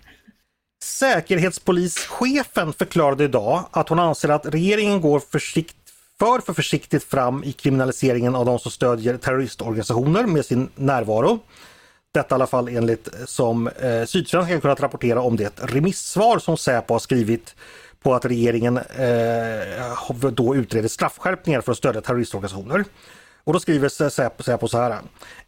[0.83, 5.75] Säkerhetspolischefen förklarade idag att hon anser att regeringen går försikt,
[6.19, 11.39] för, för försiktigt fram i kriminaliseringen av de som stödjer terroristorganisationer med sin närvaro.
[12.13, 16.93] Detta i alla fall enligt som eh, Sydsvenskan kunnat rapportera om det remissvar som Säpo
[16.93, 17.55] har skrivit
[18.01, 22.85] på att regeringen eh, då utreder straffskärpningar för att stödja terroristorganisationer.
[23.45, 24.97] Och då skriver Säpo, Säpo så här.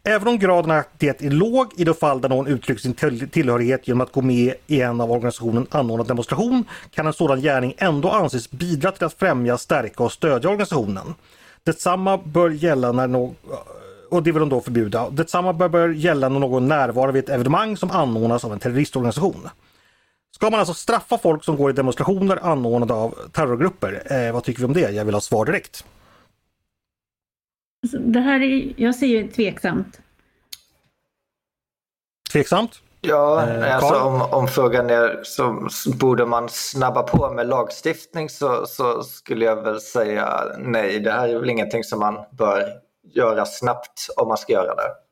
[0.04, 3.30] Även om graden av aktivitet är låg i de fall där någon uttrycker sin till-
[3.30, 7.74] tillhörighet genom att gå med i en av organisationen anordnad demonstration kan en sådan gärning
[7.78, 11.14] ändå anses bidra till att främja, stärka och stödja organisationen.
[11.64, 13.34] Detsamma bör gälla när någon
[14.10, 15.10] och det vill de då förbjuda.
[15.10, 19.48] Detsamma bör, bör gälla när någon närvarar vid ett evenemang som anordnas av en terroristorganisation.
[20.34, 24.02] Ska man alltså straffa folk som går i demonstrationer anordnade av terrorgrupper?
[24.12, 24.90] Eh, vad tycker vi om det?
[24.90, 25.84] Jag vill ha svar direkt.
[27.82, 30.00] Alltså, det här är, jag ju tveksamt.
[32.32, 32.82] Tveksamt?
[33.00, 38.28] Ja, Eh, alltså om, om frågan är så så borde man snabba på med lagstiftning
[38.28, 41.00] så, så skulle jag väl säga nej.
[41.00, 42.72] Det här är väl ingenting som man bör
[43.14, 45.05] göra snabbt om man ska göra det.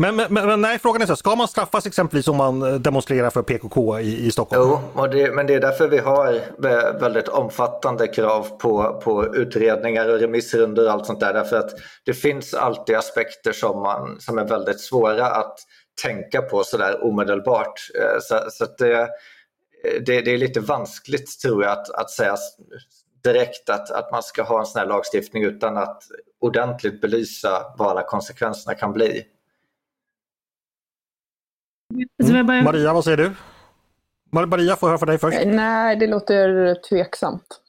[0.00, 2.74] Men, men, men nej, frågan är så här, ska man straffas exempelvis om man eh,
[2.74, 4.62] demonstrerar för PKK i, i Stockholm?
[4.68, 9.36] Jo, och det, men det är därför vi har eh, väldigt omfattande krav på, på
[9.36, 11.32] utredningar och remissrundor och allt sånt där.
[11.32, 11.70] Därför att
[12.04, 15.58] det finns alltid aspekter som, man, som är väldigt svåra att
[16.02, 17.80] tänka på sådär omedelbart.
[18.00, 19.08] Eh, så, så att det,
[20.06, 22.36] det, det är lite vanskligt tror jag att, att säga
[23.24, 26.02] direkt att, att man ska ha en sån här lagstiftning utan att
[26.40, 29.24] ordentligt belysa vad alla konsekvenserna kan bli.
[32.44, 33.30] Bara, Maria, vad säger du?
[34.32, 35.38] Mar- Maria, får höra från dig först.
[35.46, 37.60] Nej, det låter tveksamt.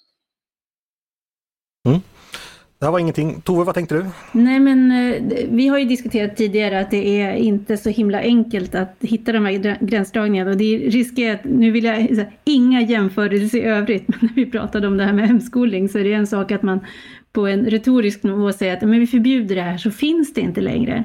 [2.80, 3.42] Det här var ingenting.
[3.42, 4.06] Tove, vad tänkte du?
[4.32, 8.76] Nej men eh, vi har ju diskuterat tidigare att det är inte så himla enkelt
[8.76, 12.32] att hitta de här gr- gränsdragningarna och det är riskerat, nu vill jag, så här,
[12.44, 16.04] inga jämförelser i övrigt, men när vi pratade om det här med hemskolning så är
[16.04, 16.80] det en sak att man
[17.32, 20.62] på en retorisk nivå säger att men vi förbjuder det här så finns det inte
[20.62, 21.04] längre.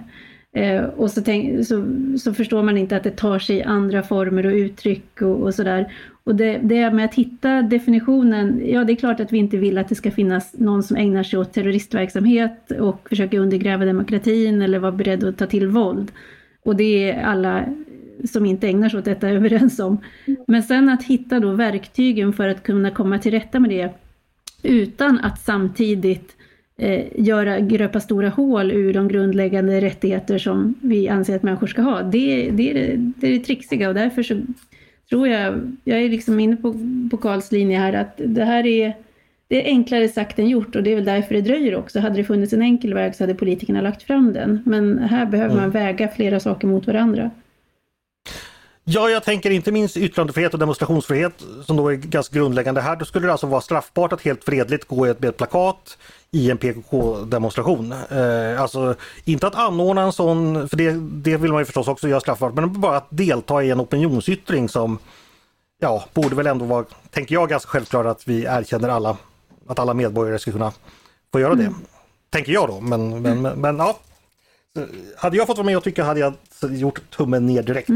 [0.56, 1.84] Eh, och så, tänk, så,
[2.18, 5.92] så förstår man inte att det tar sig andra former och uttryck och, och sådär.
[6.24, 9.78] Och det, det med att hitta definitionen, ja det är klart att vi inte vill
[9.78, 14.78] att det ska finnas någon som ägnar sig åt terroristverksamhet och försöker undergräva demokratin eller
[14.78, 16.12] vara beredd att ta till våld.
[16.62, 17.64] Och det är alla
[18.24, 19.98] som inte ägnar sig åt detta överens om.
[20.46, 23.90] Men sen att hitta då verktygen för att kunna komma till rätta med det
[24.62, 26.36] utan att samtidigt
[27.14, 32.02] göra, gröpa stora hål ur de grundläggande rättigheter som vi anser att människor ska ha.
[32.02, 34.40] Det, det, är, det, det är det trixiga och därför så
[35.08, 36.74] tror jag, jag är liksom inne på,
[37.10, 38.94] på Karls linje här, att det här är,
[39.48, 42.00] det är enklare sagt än gjort och det är väl därför det dröjer också.
[42.00, 44.62] Hade det funnits en enkel väg så hade politikerna lagt fram den.
[44.64, 47.30] Men här behöver man väga flera saker mot varandra.
[48.89, 51.32] Ja, jag tänker inte minst yttrandefrihet och demonstrationsfrihet
[51.64, 52.97] som då är ganska grundläggande här.
[52.97, 55.99] Då skulle det alltså vara straffbart att helt fredligt gå med ett plakat
[56.30, 57.93] i en PKK-demonstration.
[57.93, 62.09] Eh, alltså inte att anordna en sån, för det, det vill man ju förstås också
[62.09, 64.99] göra straffbart, men bara att delta i en opinionsyttring som
[65.80, 69.16] ja, borde väl ändå vara, tänker jag, ganska självklart att vi erkänner alla,
[69.66, 70.72] att alla medborgare ska kunna
[71.32, 71.74] få göra det.
[72.30, 73.97] Tänker jag då, men, men, men, men ja.
[75.16, 76.35] Hade jag fått vara med och tycka hade jag
[76.70, 77.91] gjort tummen ner direkt.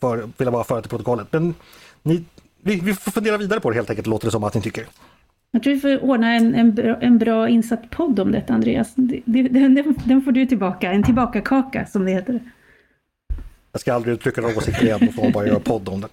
[0.00, 1.26] För, vill jag bara föra till protokollet.
[1.30, 1.54] Men
[2.02, 2.24] ni,
[2.62, 4.86] vi, vi får fundera vidare på det helt enkelt, låter det som att ni tycker.
[5.50, 8.92] Jag tror vi får ordna en, en, bra, en bra insatt podd om detta Andreas.
[8.94, 12.40] Det, den, den, får du tillbaka, en tillbaka-kaka som det heter.
[13.72, 16.08] Jag ska aldrig uttrycka några åsikter igen och får bara göra podd om det.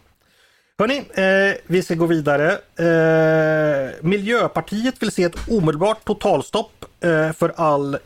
[0.79, 2.51] Hörni, eh, vi ska gå vidare.
[2.75, 7.97] Eh, Miljöpartiet vill se ett omedelbart totalstopp eh, för all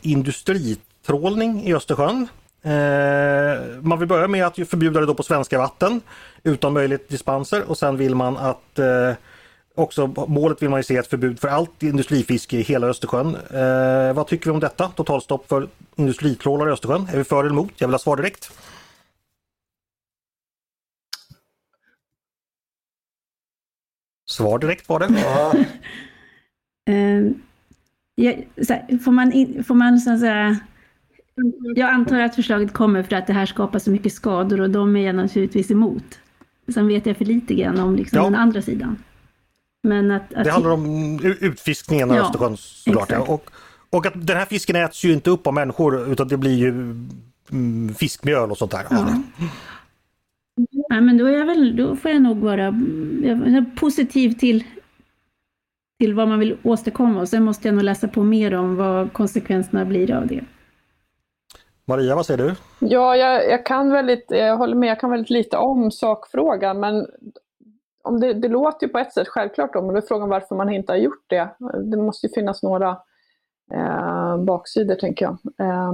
[1.04, 2.28] industritrålning i Östersjön.
[2.62, 6.00] Eh, man vill börja med att förbjuda det då på svenska vatten
[6.44, 9.12] utan möjlighet dispenser och sen vill man att eh,
[9.74, 13.36] också målet vill man ju se ett förbud för allt industrifiske i hela Östersjön.
[13.36, 14.88] Eh, vad tycker vi om detta?
[14.88, 17.08] Totalstopp för industritrålare i Östersjön.
[17.12, 17.72] Är vi för eller emot?
[17.76, 18.50] Jag vill ha svar direkt.
[24.30, 25.08] Svar direkt var det.
[25.20, 25.52] Ja.
[26.90, 27.32] uh,
[28.14, 28.32] ja,
[28.68, 30.60] här, får man, in, får man så att säga
[31.74, 34.96] jag antar att förslaget kommer för att det här skapar så mycket skador och de
[34.96, 36.18] är jag naturligtvis emot.
[36.74, 38.24] Sen vet jag för lite grann om liksom ja.
[38.24, 38.96] den andra sidan.
[39.82, 40.44] Men att, att...
[40.44, 43.10] Det handlar om utfiskningen av ja, Östersjön såklart.
[43.10, 43.20] Ja.
[43.20, 43.50] Och,
[43.90, 46.70] och att den här fisken äts ju inte upp av människor utan det blir ju
[47.50, 48.86] mm, fiskmjöl och sånt där.
[48.90, 49.22] Ja.
[50.88, 52.62] Ja, men då, är väl, då får jag nog vara
[53.22, 54.64] jag positiv till,
[55.98, 59.12] till vad man vill åstadkomma och sen måste jag nog läsa på mer om vad
[59.12, 60.44] konsekvenserna blir av det.
[61.86, 62.54] Maria, vad säger du?
[62.78, 67.06] Ja, jag, jag, kan väldigt, jag håller med, jag kan väldigt lite om sakfrågan, men
[68.04, 70.54] om det, det låter ju på ett sätt självklart om, men då är frågan varför
[70.54, 71.48] man inte har gjort det.
[71.90, 72.98] Det måste ju finnas några
[73.72, 75.38] eh, baksidor, tänker jag.
[75.68, 75.92] Eh,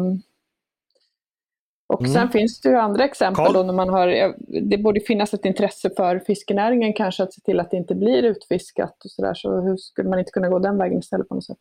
[1.86, 2.12] och mm.
[2.12, 4.34] sen finns det ju andra exempel då när man har,
[4.68, 8.22] det borde finnas ett intresse för fiskenäringen kanske att se till att det inte blir
[8.22, 11.44] utfiskat och sådär, så hur skulle man inte kunna gå den vägen istället på något
[11.44, 11.58] sätt?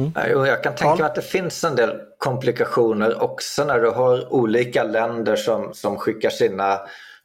[0.00, 0.12] Mm.
[0.46, 4.84] Jag kan tänka mig att det finns en del komplikationer också när du har olika
[4.84, 6.72] länder som, som skickar sina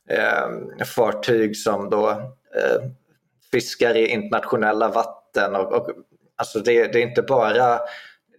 [0.09, 2.89] eh, fartyg som då eh,
[3.51, 5.55] fiskar i internationella vatten.
[5.55, 5.89] Och, och
[6.35, 7.79] alltså det, det, är inte bara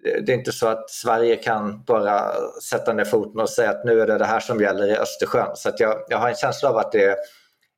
[0.03, 4.01] det är inte så att Sverige kan bara sätta ner foten och säga att nu
[4.01, 5.57] är det det här som gäller i Östersjön.
[5.57, 7.17] Så jag, jag har en känsla av att det,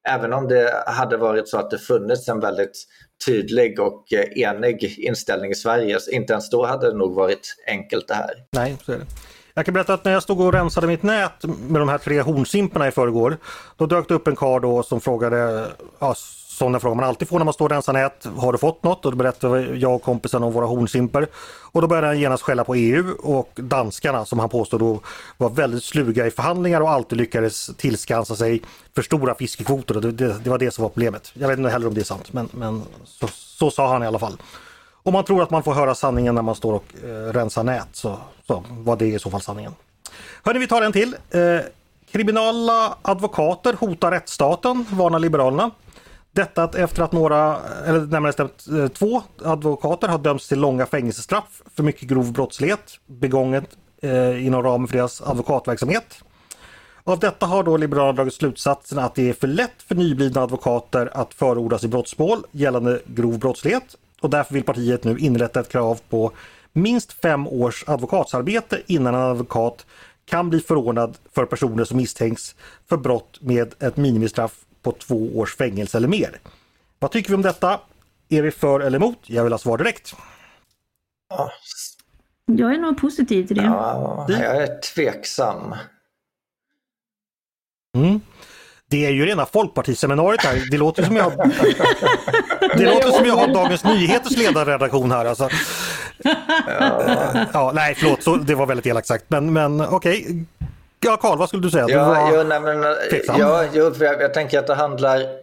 [0.09, 2.87] även om det hade varit så att det funnits en väldigt
[3.27, 6.01] tydlig och eh, enig inställning i Sverige.
[6.01, 8.31] Så inte ens då hade det nog varit enkelt det här.
[8.51, 9.07] Nej, så är det.
[9.55, 12.21] Jag kan berätta att när jag stod och rensade mitt nät med de här tre
[12.21, 13.37] hornsimporna i förrgår,
[13.77, 15.67] då dök det upp en karl då som frågade,
[15.99, 16.15] ja,
[16.61, 18.27] sådana frågor man alltid får när man står och rensar nät.
[18.37, 19.05] Har du fått något?
[19.05, 21.29] Och då berättade jag och kompisen om våra hornsimper.
[21.73, 25.01] Och då började han genast skälla på EU och danskarna som han påstod då
[25.37, 28.63] var väldigt sluga i förhandlingar och alltid lyckades tillskansa sig
[28.95, 29.95] för stora fiskekvoter.
[29.95, 31.31] Det, det, det var det som var problemet.
[31.35, 34.07] Jag vet inte heller om det är sant men, men så, så sa han i
[34.07, 34.43] alla fall.
[35.03, 37.89] Om man tror att man får höra sanningen när man står och eh, rensar nät
[37.93, 39.75] så, så var det i så fall sanningen.
[40.45, 41.17] Hörni, vi tar en till.
[41.31, 41.41] Eh,
[42.13, 45.71] kriminella advokater hotar rättsstaten, varnar Liberalerna.
[46.33, 50.87] Detta att efter att några, eller närmare bestämt eh, två advokater har dömts till långa
[50.87, 53.65] fängelsestraff för mycket grov brottslighet begånget
[54.03, 56.23] eh, inom ramen för deras advokatverksamhet.
[57.05, 61.11] Av detta har då Liberalerna dragit slutsatsen att det är för lätt för nyblivna advokater
[61.13, 66.01] att förordas i brottsmål gällande grov brottslighet och därför vill partiet nu inrätta ett krav
[66.09, 66.33] på
[66.73, 69.87] minst fem års advokatsarbete innan en advokat
[70.25, 72.55] kan bli förordnad för personer som misstänks
[72.89, 74.53] för brott med ett minimistraff
[74.83, 76.41] på två års fängelse eller mer.
[76.99, 77.81] Vad tycker vi om detta?
[78.29, 79.19] Är vi för eller emot?
[79.27, 80.15] Jag vill ha svar direkt.
[82.47, 83.65] Jag är nog positiv till det.
[83.65, 85.75] Ja, jag är tveksam.
[87.97, 88.21] Mm.
[88.91, 90.71] Det är ju rena folkpartiseminariet här.
[90.71, 91.33] Det låter som jag,
[92.77, 95.25] det låter som jag har Dagens Nyheters ledarredaktion här.
[95.25, 95.49] Alltså.
[97.53, 97.73] Ja.
[97.75, 99.25] nej, förlåt, så, det var väldigt elakt sagt.
[99.29, 100.21] Men, men okej.
[100.21, 100.45] Okay.
[101.01, 101.87] Ja, Karl, vad skulle du säga?
[101.89, 102.83] Ja, du jo, nej, men,
[103.39, 105.41] ja, jo, för jag, jag tänker att det handlar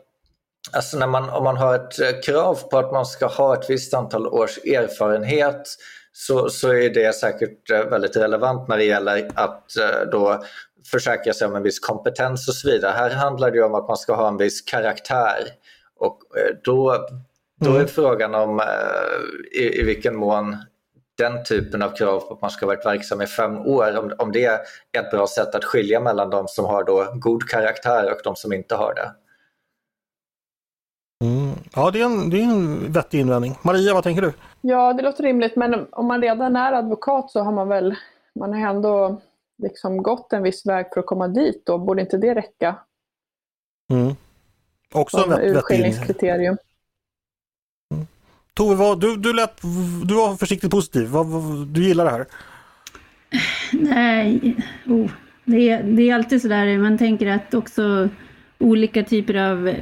[0.71, 3.69] Alltså när man, om man har ett eh, krav på att man ska ha ett
[3.69, 5.67] visst antal års erfarenhet
[6.11, 10.43] så, så är det säkert eh, väldigt relevant när det gäller att eh, då
[10.91, 12.91] försäkra sig om en viss kompetens och så vidare.
[12.91, 15.47] Här handlar det om att man ska ha en viss karaktär
[15.99, 16.19] och
[16.63, 17.07] då,
[17.59, 17.87] då är mm.
[17.87, 18.61] frågan om
[19.51, 20.57] i, i vilken mån
[21.17, 24.13] den typen av krav på att man ska ha varit verksam i fem år, om,
[24.17, 24.59] om det är
[24.97, 28.53] ett bra sätt att skilja mellan de som har då god karaktär och de som
[28.53, 29.11] inte har det.
[31.25, 31.55] Mm.
[31.75, 33.55] Ja, det är, en, det är en vettig invändning.
[33.61, 34.33] Maria, vad tänker du?
[34.61, 37.95] Ja, det låter rimligt, men om man redan är advokat så har man väl,
[38.35, 39.21] man har ändå
[39.63, 42.75] liksom gått en viss väg för att komma dit då, borde inte det räcka?
[43.93, 44.15] Mm.
[44.93, 46.57] Också en vettig urskiljningskriterium.
[48.57, 49.61] Tove, vad, du, du, lät,
[50.03, 51.07] du var försiktigt positiv.
[51.07, 52.25] Vad, vad, du gillar det här?
[53.71, 54.55] Nej,
[54.85, 55.11] oh,
[55.45, 58.09] det, är, det är alltid sådär, man tänker att också
[58.59, 59.75] olika typer av eh,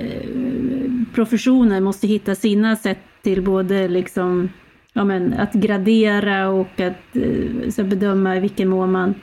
[1.13, 4.49] professioner måste hitta sina sätt till både liksom,
[4.93, 9.15] ja, men, att gradera och att eh, så bedöma i vilken mån man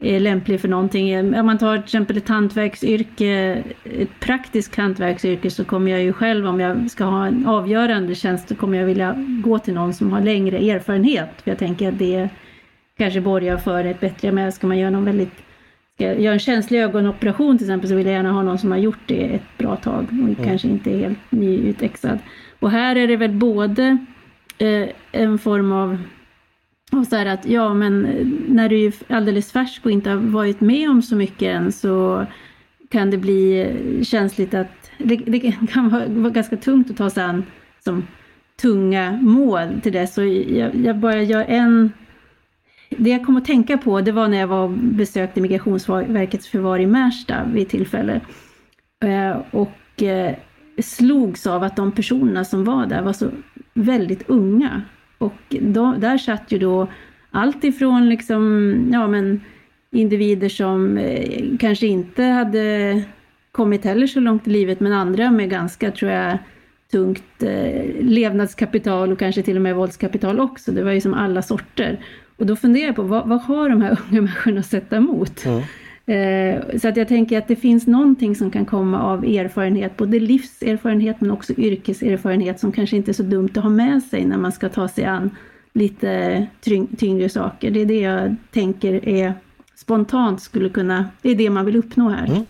[0.00, 1.34] är lämplig för någonting.
[1.38, 6.46] Om man tar till exempel ett hantverksyrke, ett praktiskt hantverksyrke så kommer jag ju själv
[6.46, 10.12] om jag ska ha en avgörande tjänst så kommer jag vilja gå till någon som
[10.12, 11.30] har längre erfarenhet.
[11.42, 12.28] För jag tänker att det
[12.98, 15.42] kanske borgar för ett bättre, men ska man göra någon väldigt
[15.94, 18.70] Ska jag göra en känslig ögonoperation till exempel så vill jag gärna ha någon som
[18.70, 20.34] har gjort det ett bra tag och mm.
[20.34, 22.18] kanske inte är helt nyutexad.
[22.60, 23.98] Och här är det väl både
[24.58, 25.98] eh, en form av
[26.92, 30.16] och så här att ja, men eh, när du är alldeles färsk och inte har
[30.16, 32.26] varit med om så mycket än så
[32.90, 35.40] kan det bli eh, känsligt att det, det
[35.72, 37.44] kan vara, vara, ganska tungt att ta sig an
[37.84, 38.06] som
[38.60, 40.06] tunga mål till det.
[40.06, 41.92] Så jag, jag bara gör en
[42.90, 46.78] det jag kom att tänka på det var när jag var och besökte Migrationsverkets förvar
[46.78, 48.20] i Märsta vid tillfälle.
[49.04, 50.02] Eh, och
[50.82, 53.30] slogs av att de personerna som var där var så
[53.74, 54.82] väldigt unga.
[55.18, 56.88] Och då, där satt ju då
[57.30, 59.40] allt ifrån liksom, ja men
[59.90, 63.02] individer som eh, kanske inte hade
[63.52, 66.38] kommit heller så långt i livet, men andra med ganska, tror jag,
[66.92, 70.72] tungt eh, levnadskapital och kanske till och med våldskapital också.
[70.72, 72.00] Det var ju som alla sorter.
[72.36, 75.44] Och då funderar jag på vad, vad har de här unga människorna att sätta emot?
[75.44, 75.62] Mm.
[76.06, 80.20] Eh, så att jag tänker att det finns någonting som kan komma av erfarenhet, både
[80.20, 84.38] livserfarenhet men också yrkeserfarenhet som kanske inte är så dumt att ha med sig när
[84.38, 85.30] man ska ta sig an
[85.72, 86.46] lite
[86.98, 87.70] tyngre saker.
[87.70, 89.34] Det är det jag tänker är
[89.76, 92.26] spontant skulle kunna, det är det man vill uppnå här.
[92.26, 92.44] Mm.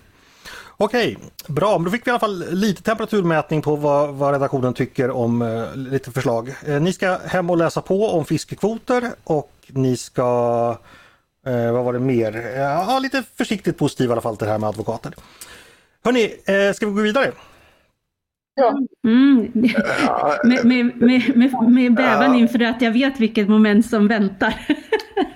[0.78, 1.78] Okej, bra.
[1.78, 5.42] Men då fick vi i alla fall lite temperaturmätning på vad, vad redaktionen tycker om
[5.42, 6.54] eh, lite förslag.
[6.66, 10.78] Eh, ni ska hem och läsa på om fiskekvoter och ni ska,
[11.46, 12.32] eh, vad var det mer?
[12.56, 15.14] Ja, lite försiktigt positiv i alla fall till det här med advokater.
[16.04, 17.32] Hörni, eh, ska vi gå vidare?
[18.54, 18.78] Ja.
[19.04, 19.52] Mm.
[20.44, 24.66] med, med, med, med, bävan inför att jag vet vilket moment som väntar.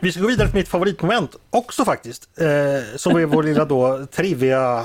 [0.01, 2.39] vi ska gå vidare till mitt favoritmoment också faktiskt.
[2.41, 4.85] Eh, som är vår lilla då trivia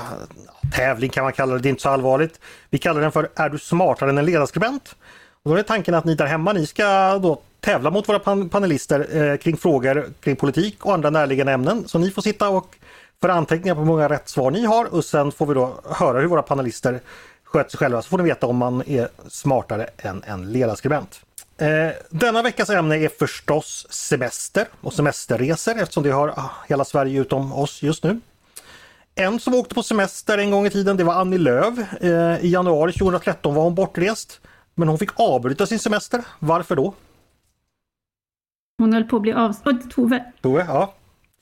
[0.76, 2.40] tävling kan man kalla det, det är inte så allvarligt.
[2.70, 4.96] Vi kallar den för Är du smartare än en ledarskribent?
[5.42, 8.48] Och då är tanken att ni där hemma, ni ska då tävla mot våra pan
[8.48, 11.88] panelister eh, kring frågor kring politik och andra närliggande ämnen.
[11.88, 12.76] Så ni får sitta och
[13.20, 16.20] föra anteckningar på hur många rätt svar ni har och sen får vi då höra
[16.20, 17.00] hur våra panelister
[17.44, 21.20] sköter sig själva så får ni veta om man är smartare än en ledarskribent.
[21.58, 27.20] Eh, denna veckas ämne är förstås semester och semesterresor eftersom det har ah, hela Sverige
[27.20, 28.20] utom oss just nu.
[29.14, 31.78] En som åkte på semester en gång i tiden det var Annie Lööf.
[32.00, 34.40] Eh, I januari 2013 var hon bortrest
[34.74, 36.22] men hon fick avbryta sin semester.
[36.38, 36.94] Varför då?
[38.78, 39.90] Hon höll på att bli avstådd.
[39.90, 40.24] Tove.
[40.40, 40.94] Tove, ja.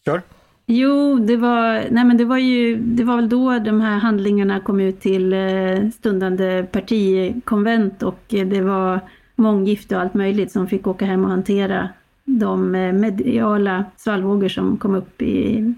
[0.04, 0.22] Kör.
[0.66, 4.60] Jo, det var, nej men det var ju, det var väl då de här handlingarna
[4.60, 9.00] kom ut till eh, stundande partikonvent och det var
[9.36, 11.88] månggifte och allt möjligt som fick åka hem och hantera
[12.24, 15.74] de eh, mediala svallvågor som kom upp i,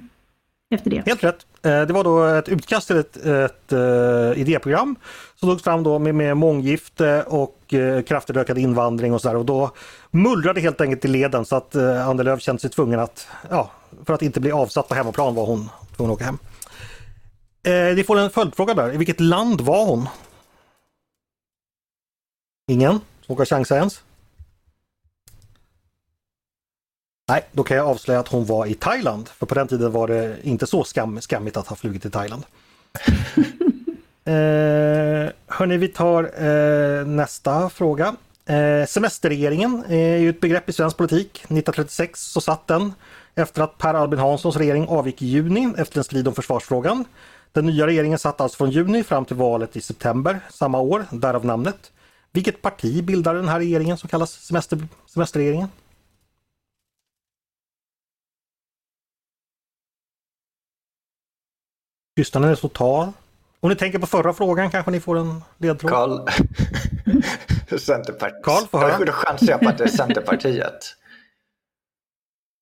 [0.70, 1.02] efter det.
[1.06, 1.46] Helt rätt.
[1.62, 4.96] Eh, det var då ett utkast till ett, ett uh, idéprogram
[5.40, 9.44] som togs fram då med, med månggifte och eh, kraftigt ökad invandring och sådär och
[9.44, 9.70] då
[10.10, 13.70] mullrade helt enkelt i leden så att eh, Annie Lööf kände sig tvungen att, ja,
[14.04, 16.38] för att inte bli avsatt på hemmaplan var hon tvungen att åka hem.
[17.62, 18.94] Eh, vi får en följdfråga där.
[18.94, 20.08] I vilket land var hon?
[22.70, 24.02] Ingen som vågar chansa ens?
[27.28, 29.28] Nej, då kan jag avslöja att hon var i Thailand.
[29.28, 32.42] För på den tiden var det inte så skam, skammigt att ha flugit till Thailand.
[34.26, 38.16] eh, hörni, vi tar eh, nästa fråga.
[38.46, 41.36] Eh, semesterregeringen är ju ett begrepp i svensk politik.
[41.36, 42.92] 1936 så satt den
[43.34, 47.04] efter att Per Albin Hanssons regering avgick i juni efter en strid om försvarsfrågan.
[47.52, 51.44] Den nya regeringen satt alltså från juni fram till valet i september samma år, därav
[51.44, 51.92] namnet.
[52.32, 55.68] Vilket parti bildar den här regeringen som kallas semester, semesterregeringen?
[62.16, 63.12] Tystnaden är total.
[63.66, 65.90] Om ni tänker på förra frågan kanske ni får en ledtråd?
[65.92, 66.28] Karl.
[67.78, 68.42] Centerpartiet.
[68.42, 69.04] Karl, får höra.
[69.04, 70.96] Då chansar jag på att det är Centerpartiet.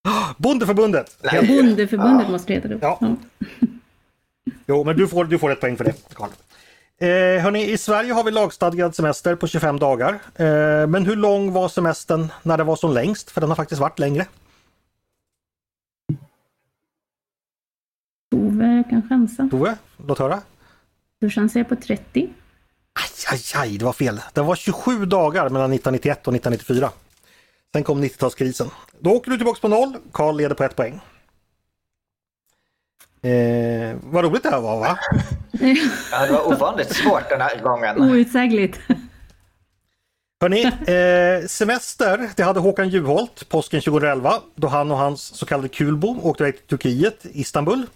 [0.37, 1.19] Bondeförbundet!
[1.23, 1.47] Nej.
[1.47, 2.33] Bondeförbundet ja.
[2.33, 2.79] måste det heta då.
[2.81, 2.99] Ja.
[3.01, 3.17] ja.
[4.67, 6.29] Jo, men du får, du får ett poäng för det, Karl.
[6.99, 10.13] Eh, hörni, I Sverige har vi lagstadgad semester på 25 dagar.
[10.35, 13.31] Eh, men hur lång var semestern när det var som längst?
[13.31, 14.27] För den har faktiskt varit längre.
[18.31, 19.49] Tove kan chansa.
[19.51, 19.77] Tove,
[20.07, 20.41] låt höra.
[21.31, 22.29] Chansar jag på 30.
[22.93, 24.21] Aj, aj, aj, det var fel.
[24.33, 26.91] Det var 27 dagar mellan 1991 och 1994.
[27.73, 28.71] Sen kom 90-talskrisen.
[29.01, 29.97] Då åker du tillbaks på noll.
[30.13, 31.01] Karl leder på ett poäng.
[33.23, 34.99] Eh, vad roligt det här var va?
[36.13, 38.01] ja, det var ovanligt svårt den här gången.
[38.01, 38.79] Outsägligt.
[40.41, 45.69] Hörrni, eh, semester det hade Håkan Juholt påsken 2011 då han och hans så kallade
[45.69, 47.87] kulbo åkte iväg till Turkiet, Istanbul.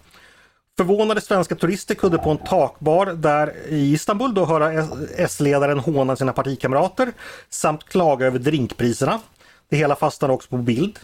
[0.79, 4.73] Förvånade svenska turister kunde på en takbar där i Istanbul då höra
[5.17, 7.13] S-ledaren håna sina partikamrater
[7.49, 9.21] samt klaga över drinkpriserna.
[9.69, 10.99] Det hela fastnade också på bild.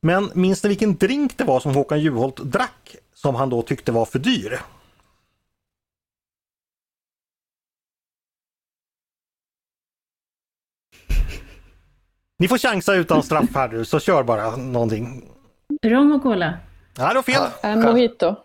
[0.00, 3.92] Men minns ni vilken drink det var som Håkan Juholt drack som han då tyckte
[3.92, 4.60] var för dyr?
[12.38, 15.30] Ni får chansa utan straff här nu, så kör bara någonting.
[15.82, 16.58] Rom och cola.
[16.96, 17.42] Ja, det var fel.
[17.62, 18.36] En mojito.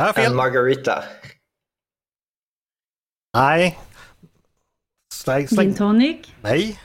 [0.00, 0.30] Ja, fel.
[0.30, 1.04] En margarita.
[3.36, 3.78] Nej.
[5.14, 5.74] Släng, Gin släng.
[5.74, 6.16] tonic.
[6.40, 6.78] Nej.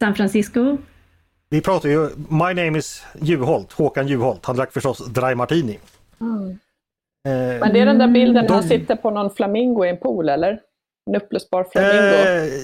[0.00, 0.78] San Francisco.
[1.48, 4.44] Vi pratar ju, My name is Juholt, Håkan Juholt.
[4.46, 5.72] Han drack förstås Dry Martini.
[5.72, 9.96] Eh, Men det är den där bilden De- han sitter på någon flamingo i en
[9.98, 10.60] pool, eller?
[11.10, 12.54] En upplösbar flamingo.
[12.54, 12.62] Eh,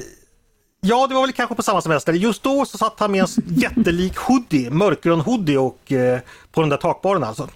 [0.81, 2.13] ja, det var väl kanske på samma semester.
[2.13, 6.21] Just då så satt han med en jättelik hoodie, mörkgrön hoodie och eh,
[6.51, 7.49] på den där takbaren alltså.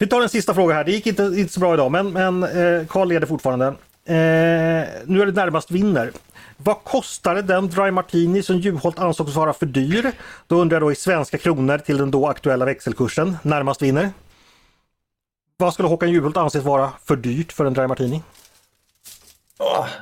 [0.00, 0.84] Vi tar en sista fråga här.
[0.84, 3.66] Det gick inte, inte så bra idag men, men eh, Carl leder fortfarande.
[3.66, 3.74] Eh,
[5.04, 6.12] nu är det närmast vinner.
[6.56, 10.12] Vad kostade den Dry Martini som Juholt ansågs vara för dyr?
[10.46, 13.36] Då undrar jag då i svenska kronor till den då aktuella växelkursen.
[13.42, 14.10] Närmast vinner.
[15.56, 18.22] Vad skulle Håkan Juholt anses vara för dyrt för en Dry Martini?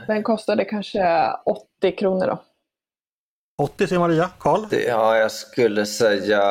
[0.06, 1.32] Den kostade kanske
[1.80, 2.42] 80 kronor då.
[3.58, 4.30] 80 säger Maria.
[4.38, 4.66] Karl?
[4.70, 6.42] ja, jag skulle säga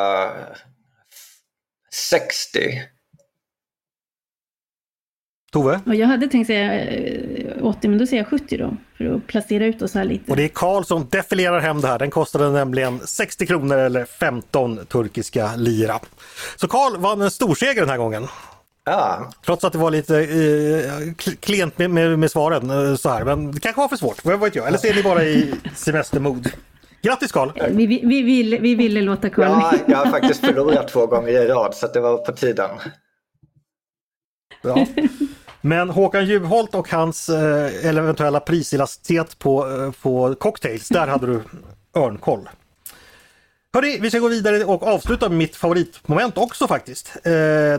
[1.91, 2.96] 60.
[5.51, 5.79] Tove?
[5.85, 8.77] Och jag hade tänkt säga eh, 80, men då säger jag 70 då.
[8.97, 10.31] För att placera ut oss här lite.
[10.31, 11.99] Och det är Karl som defilerar hem det här.
[11.99, 15.99] Den kostade nämligen 60 kronor eller 15 turkiska lira.
[16.55, 18.27] Så Karl vann en storseger den här gången.
[18.85, 20.23] Ja, Trots att det var lite eh,
[21.13, 23.25] kl- klent med, med, med svaren eh, så här.
[23.25, 24.67] Men det kanske var för svårt, vad vet jag.
[24.67, 26.49] Eller så är ni bara i semestermod.
[27.01, 27.49] Grattis Karl!
[27.71, 29.45] Vi, vi, vi, ville, vi ville låta Carl...
[29.45, 32.69] ja, jag har faktiskt förlorat två gånger i rad så att det var på tiden.
[34.61, 34.85] Ja.
[35.61, 41.41] Men Håkan Juholt och hans eh, eventuella priselasticitet på, eh, på cocktails, där hade du
[41.95, 42.49] örnkoll.
[43.73, 47.11] Hörni, vi ska gå vidare och avsluta med mitt favoritmoment också faktiskt.
[47.23, 47.31] Eh,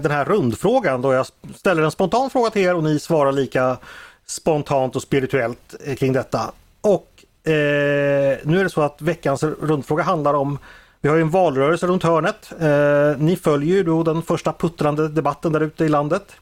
[0.03, 3.77] den här rundfrågan då jag ställer en spontan fråga till er och ni svarar lika
[4.27, 6.53] spontant och spirituellt eh, kring detta.
[6.81, 10.59] Och eh, nu är det så att veckans rundfråga handlar om
[11.01, 12.53] vi har ju en valrörelse runt hörnet.
[12.61, 16.33] Eh, ni följer ju då den första puttrande debatten där ute i landet.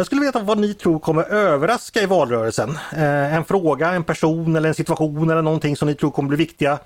[0.00, 2.70] Jag skulle veta vad ni tror kommer överraska i valrörelsen.
[2.92, 6.36] Eh, en fråga, en person eller en situation eller någonting som ni tror kommer bli
[6.38, 6.78] viktiga.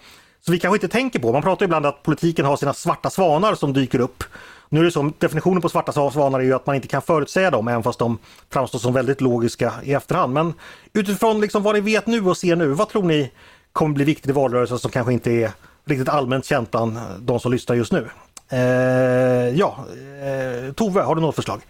[0.47, 1.33] Så vi kanske inte tänker på.
[1.33, 4.25] Man pratar ibland att politiken har sina svarta svanar som dyker upp.
[4.69, 7.51] Nu är det så, definitionen på svarta svanar är ju att man inte kan förutsäga
[7.51, 8.19] dem även fast de
[8.51, 10.33] framstår som väldigt logiska i efterhand.
[10.33, 10.55] Men
[10.93, 13.33] utifrån liksom vad ni vet nu och ser nu, vad tror ni
[13.73, 15.51] kommer bli viktigt i valrörelsen som kanske inte är
[15.85, 18.09] riktigt allmänt känt bland de som lyssnar just nu?
[18.49, 19.77] Eh, ja,
[20.23, 21.61] eh, Tove, har du något förslag?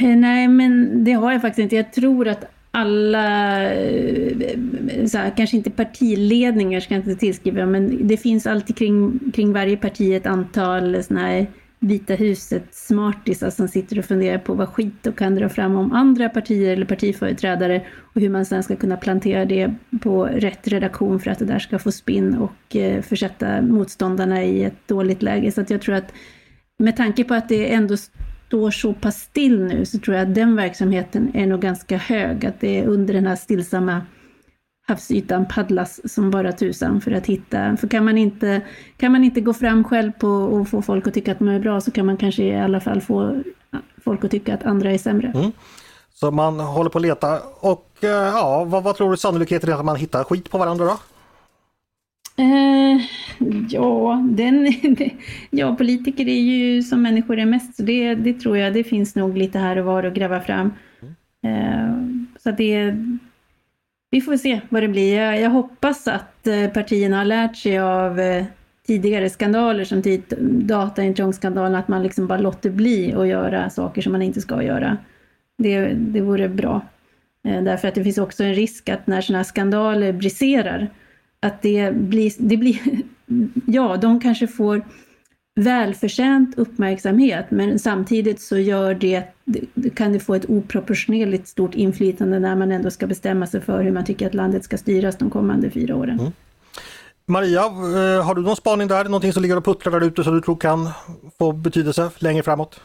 [0.00, 1.76] Eh, nej, men det har jag faktiskt inte.
[1.76, 8.06] Jag tror att alla, eh, så här, kanske inte partiledningar ska jag inte tillskriva, men
[8.08, 11.46] det finns alltid kring, kring varje parti ett antal såna här
[11.80, 15.92] Vita huset smartisar som sitter och funderar på vad skit och kan dra fram om
[15.92, 17.82] andra partier eller partiföreträdare
[18.14, 21.58] och hur man sen ska kunna plantera det på rätt redaktion för att det där
[21.58, 25.52] ska få spinn och eh, försätta motståndarna i ett dåligt läge.
[25.52, 26.12] Så att jag tror att
[26.78, 27.96] med tanke på att det ändå
[28.48, 32.46] står så pass still nu så tror jag att den verksamheten är nog ganska hög.
[32.46, 34.02] Att det är under den här stillsamma
[34.86, 37.76] havsytan paddlas som bara tusan för att hitta.
[37.76, 38.60] För kan man inte,
[38.96, 41.60] kan man inte gå fram själv på och få folk att tycka att man är
[41.60, 43.42] bra så kan man kanske i alla fall få
[44.04, 45.32] folk att tycka att andra är sämre.
[45.34, 45.52] Mm.
[46.14, 49.74] Så man håller på att leta och eh, ja, vad, vad tror du sannolikheten är
[49.74, 50.98] att man hittar skit på varandra då?
[52.38, 53.00] Eh,
[53.68, 54.72] ja, den,
[55.50, 59.14] ja, politiker är ju som människor är mest, så det, det tror jag, det finns
[59.14, 60.72] nog lite här och var att gräva fram.
[61.44, 61.92] Eh,
[62.38, 62.94] så att det,
[64.10, 65.16] vi får se vad det blir.
[65.16, 68.44] Jag, jag hoppas att eh, partierna har lärt sig av eh,
[68.86, 74.12] tidigare skandaler som typ dataintrångsskandalen, att man liksom bara låter bli att göra saker som
[74.12, 74.96] man inte ska göra.
[75.58, 76.80] Det, det vore bra.
[77.48, 80.90] Eh, därför att det finns också en risk att när sådana här skandaler briserar,
[81.40, 82.78] att det blir, det blir,
[83.66, 84.82] ja, de kanske får
[85.60, 89.22] välförtjänt uppmärksamhet, men samtidigt så gör det,
[89.94, 93.92] kan det få ett oproportionerligt stort inflytande när man ändå ska bestämma sig för hur
[93.92, 96.20] man tycker att landet ska styras de kommande fyra åren.
[96.20, 96.32] Mm.
[97.26, 99.04] Maria, eh, har du någon spaning där?
[99.04, 100.90] Någonting som ligger och puttrar där ute som du tror kan
[101.38, 102.80] få betydelse längre framåt?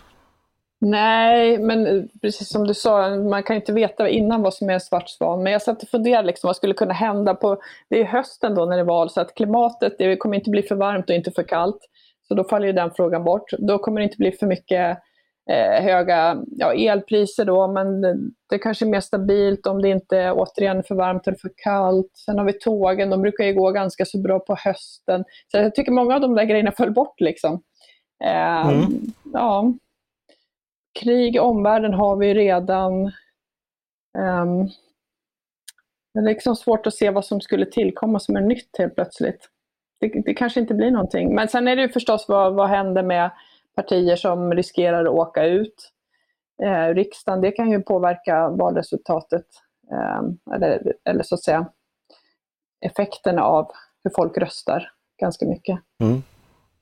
[0.86, 4.80] Nej, men precis som du sa, man kan inte veta innan vad som är en
[4.80, 5.44] svart svan.
[5.44, 8.66] Men jag satt och funderade liksom, vad skulle kunna hända på, det är hösten då
[8.66, 11.32] när det är val, så att klimatet, det kommer inte bli för varmt och inte
[11.32, 11.80] för kallt.
[12.28, 13.52] Så då faller ju den frågan bort.
[13.58, 14.98] Då kommer det inte bli för mycket
[15.52, 18.02] eh, höga ja, elpriser då, men
[18.50, 22.12] det, kanske är mer stabilt om det inte är återigen för varmt eller för kallt.
[22.26, 25.24] Sen har vi tågen, de brukar ju gå ganska så bra på hösten.
[25.52, 27.62] Så jag tycker många av de där grejerna föll bort liksom.
[28.24, 29.14] Eh, mm.
[29.34, 29.74] Ja,
[31.00, 32.94] krig i omvärlden har vi redan.
[34.18, 34.70] Um,
[36.14, 39.50] det är liksom svårt att se vad som skulle tillkomma som är nytt helt plötsligt.
[40.00, 41.36] Det, det kanske inte blir någonting.
[41.36, 43.32] Men sen är det ju förstås vad, vad händer med
[43.76, 45.92] partier som riskerar att åka ut.
[46.64, 49.46] Eh, riksdagen, det kan ju påverka valresultatet.
[49.92, 51.66] Eh, eller, eller så att säga
[52.86, 53.72] effekterna av
[54.04, 55.80] hur folk röstar ganska mycket.
[56.02, 56.24] Mm.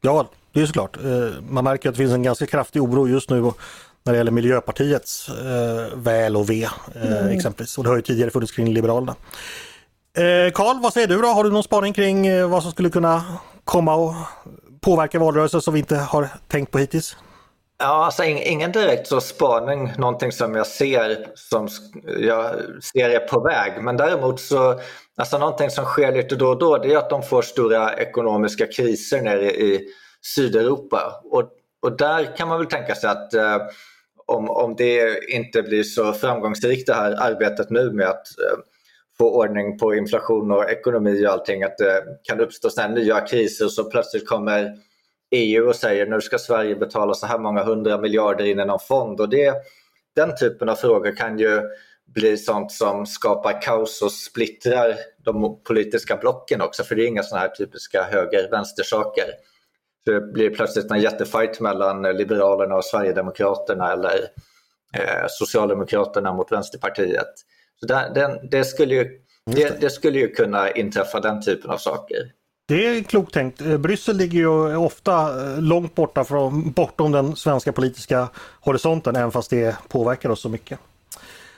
[0.02, 0.98] Ja, det är såklart.
[0.98, 3.52] Eh, man märker att det finns en ganska kraftig oro just nu
[4.04, 6.64] när det gäller Miljöpartiets eh, väl och ve
[6.96, 7.28] eh, mm.
[7.28, 7.78] exempelvis.
[7.78, 9.16] Och det har ju tidigare funnits kring Liberalerna.
[10.18, 11.28] Eh, Karl, eh, vad säger du då?
[11.28, 13.24] Har du någon spaning kring eh, vad som skulle kunna
[13.64, 14.14] komma och
[14.82, 17.16] påverka valrörelsen som vi inte har tänkt på hittills?
[17.78, 21.68] Ja, alltså ingen direkt så spaning, någonting som jag ser som
[22.18, 23.84] jag ser är på väg.
[23.84, 24.80] Men däremot så,
[25.18, 28.68] alltså någonting som sker lite då och då, det är att de får stora ekonomiska
[28.68, 29.88] kriser nere i
[30.36, 31.22] Sydeuropa.
[31.24, 31.44] Och,
[31.82, 33.58] och där kan man väl tänka sig att eh,
[34.32, 38.60] om, om det inte blir så framgångsrikt det här arbetet nu med att eh,
[39.18, 43.68] få ordning på inflation och ekonomi och allting, att det kan uppstå sådana nya kriser
[43.68, 44.78] så plötsligt kommer
[45.32, 48.80] EU och säger nu ska Sverige betala så här många hundra miljarder in i någon
[48.80, 49.22] fond.
[49.22, 49.54] Och det,
[50.16, 51.62] den typen av frågor kan ju
[52.06, 57.24] bli sånt som skapar kaos och splittrar de politiska blocken också, för det är inga
[57.24, 59.26] sådana här typiska höger-vänster-saker.
[60.06, 64.20] Så det blir plötsligt en jättefight mellan Liberalerna och Sverigedemokraterna eller
[64.94, 67.34] eh, Socialdemokraterna mot Vänsterpartiet.
[67.80, 69.10] Så det, den, det, skulle ju,
[69.46, 72.18] det, det, skulle ju kunna inträffa den typen av saker.
[72.68, 73.62] Det är klokt tänkt.
[73.62, 78.28] Eh, Bryssel ligger ju ofta eh, långt borta från, bortom den svenska politiska
[78.62, 80.80] horisonten även fast det påverkar oss så mycket.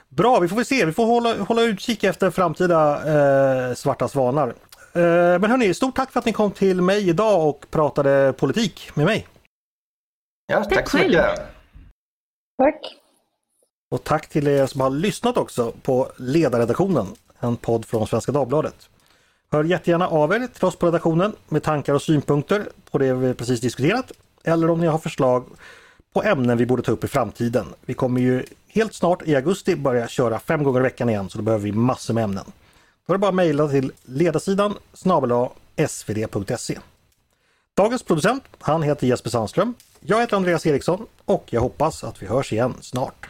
[0.10, 0.86] Bra, vi får väl se.
[0.86, 4.54] Vi får hålla, hålla utkik efter framtida eh, svarta svanar.
[4.96, 8.96] Eh, men hörni, stort tack för att ni kom till mig idag och pratade politik
[8.96, 9.28] med mig.
[10.48, 11.26] Ja, tack så mycket.
[12.58, 12.98] Tack.
[13.92, 17.08] Och tack till er som har lyssnat också på Ledarredaktionen,
[17.40, 18.90] en podd från Svenska Dagbladet.
[19.52, 23.34] Hör jättegärna av er till oss på redaktionen med tankar och synpunkter på det vi
[23.34, 24.12] precis diskuterat
[24.44, 25.46] eller om ni har förslag
[26.14, 27.66] på ämnen vi borde ta upp i framtiden.
[27.86, 31.38] Vi kommer ju helt snart i augusti börja köra fem gånger i veckan igen så
[31.38, 32.46] då behöver vi massor med ämnen.
[33.08, 35.48] Då är det bara att mejla till ledarsidan snabel
[35.88, 36.80] svd.se.
[37.76, 39.74] Dagens producent, han heter Jesper Sandström.
[40.00, 43.30] Jag heter Andreas Eriksson och jag hoppas att vi hörs igen snart.